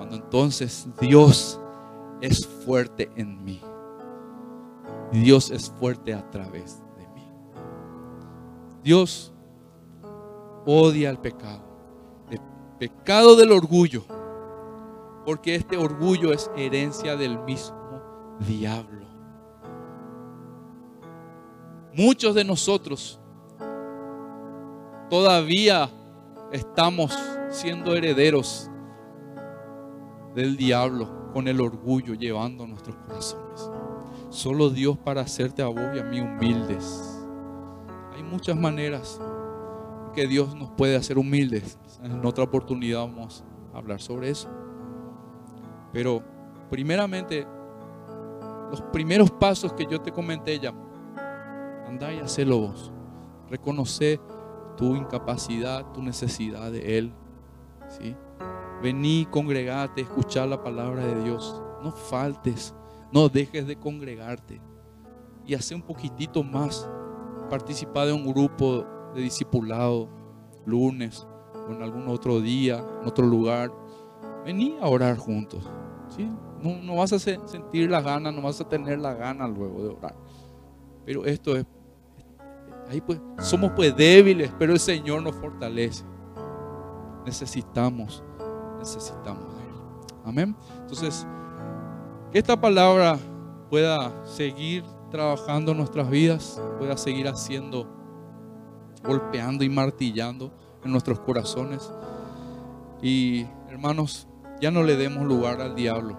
[0.02, 1.60] entonces Dios
[2.20, 3.60] es fuerte en mí.
[5.12, 7.26] Dios es fuerte a través de mí.
[8.82, 9.32] Dios
[10.64, 11.62] odia el pecado.
[12.30, 12.40] El
[12.78, 14.04] pecado del orgullo.
[15.24, 18.00] Porque este orgullo es herencia del mismo
[18.46, 19.06] diablo.
[21.94, 23.18] Muchos de nosotros
[25.08, 25.88] todavía
[26.52, 27.16] estamos
[27.48, 28.70] siendo herederos
[30.36, 33.70] del diablo con el orgullo llevando nuestros corazones.
[34.28, 37.24] Solo Dios para hacerte a vos y a mí humildes.
[38.14, 39.18] Hay muchas maneras
[40.14, 41.78] que Dios nos puede hacer humildes.
[42.02, 44.48] En otra oportunidad vamos a hablar sobre eso.
[45.90, 46.22] Pero
[46.68, 47.46] primeramente,
[48.70, 50.74] los primeros pasos que yo te comenté ya,
[51.86, 52.92] anda y hacelo vos.
[53.48, 54.20] Reconoce
[54.76, 57.12] tu incapacidad, tu necesidad de Él.
[57.88, 58.14] ¿sí?
[58.86, 61.60] Vení, congregate, escuchar la palabra de Dios.
[61.82, 62.72] No faltes,
[63.10, 64.60] no dejes de congregarte.
[65.44, 66.88] Y hace un poquitito más.
[67.50, 70.08] Participar de un grupo de discipulado,
[70.66, 71.26] lunes
[71.68, 73.72] o en algún otro día, en otro lugar.
[74.44, 75.68] Vení a orar juntos.
[76.62, 80.14] no vas a sentir la gana, no vas a tener la gana luego de orar.
[81.04, 81.66] Pero esto es,
[82.88, 86.04] ahí pues, somos pues débiles, pero el Señor nos fortalece.
[87.24, 88.22] Necesitamos
[88.78, 89.74] necesitamos de Él.
[90.24, 90.56] Amén.
[90.80, 91.26] Entonces,
[92.32, 93.18] Que esta palabra
[93.70, 97.86] pueda seguir trabajando en nuestras vidas, pueda seguir haciendo,
[99.04, 100.50] golpeando y martillando
[100.84, 101.90] en nuestros corazones.
[103.00, 104.26] Y hermanos,
[104.60, 106.16] ya no le demos lugar al diablo.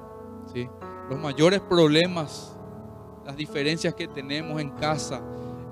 [0.53, 0.67] ¿sí?
[1.09, 2.57] Los mayores problemas,
[3.25, 5.21] las diferencias que tenemos en casa,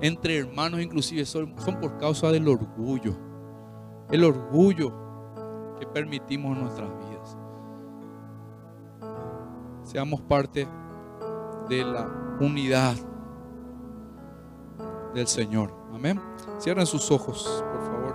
[0.00, 3.16] entre hermanos inclusive, son, son por causa del orgullo.
[4.10, 5.05] El orgullo
[5.78, 7.36] que permitimos en nuestras vidas.
[9.82, 10.66] Seamos parte
[11.68, 12.08] de la
[12.40, 12.94] unidad
[15.14, 15.72] del Señor.
[15.94, 16.20] Amén.
[16.58, 18.05] Cierren sus ojos, por favor.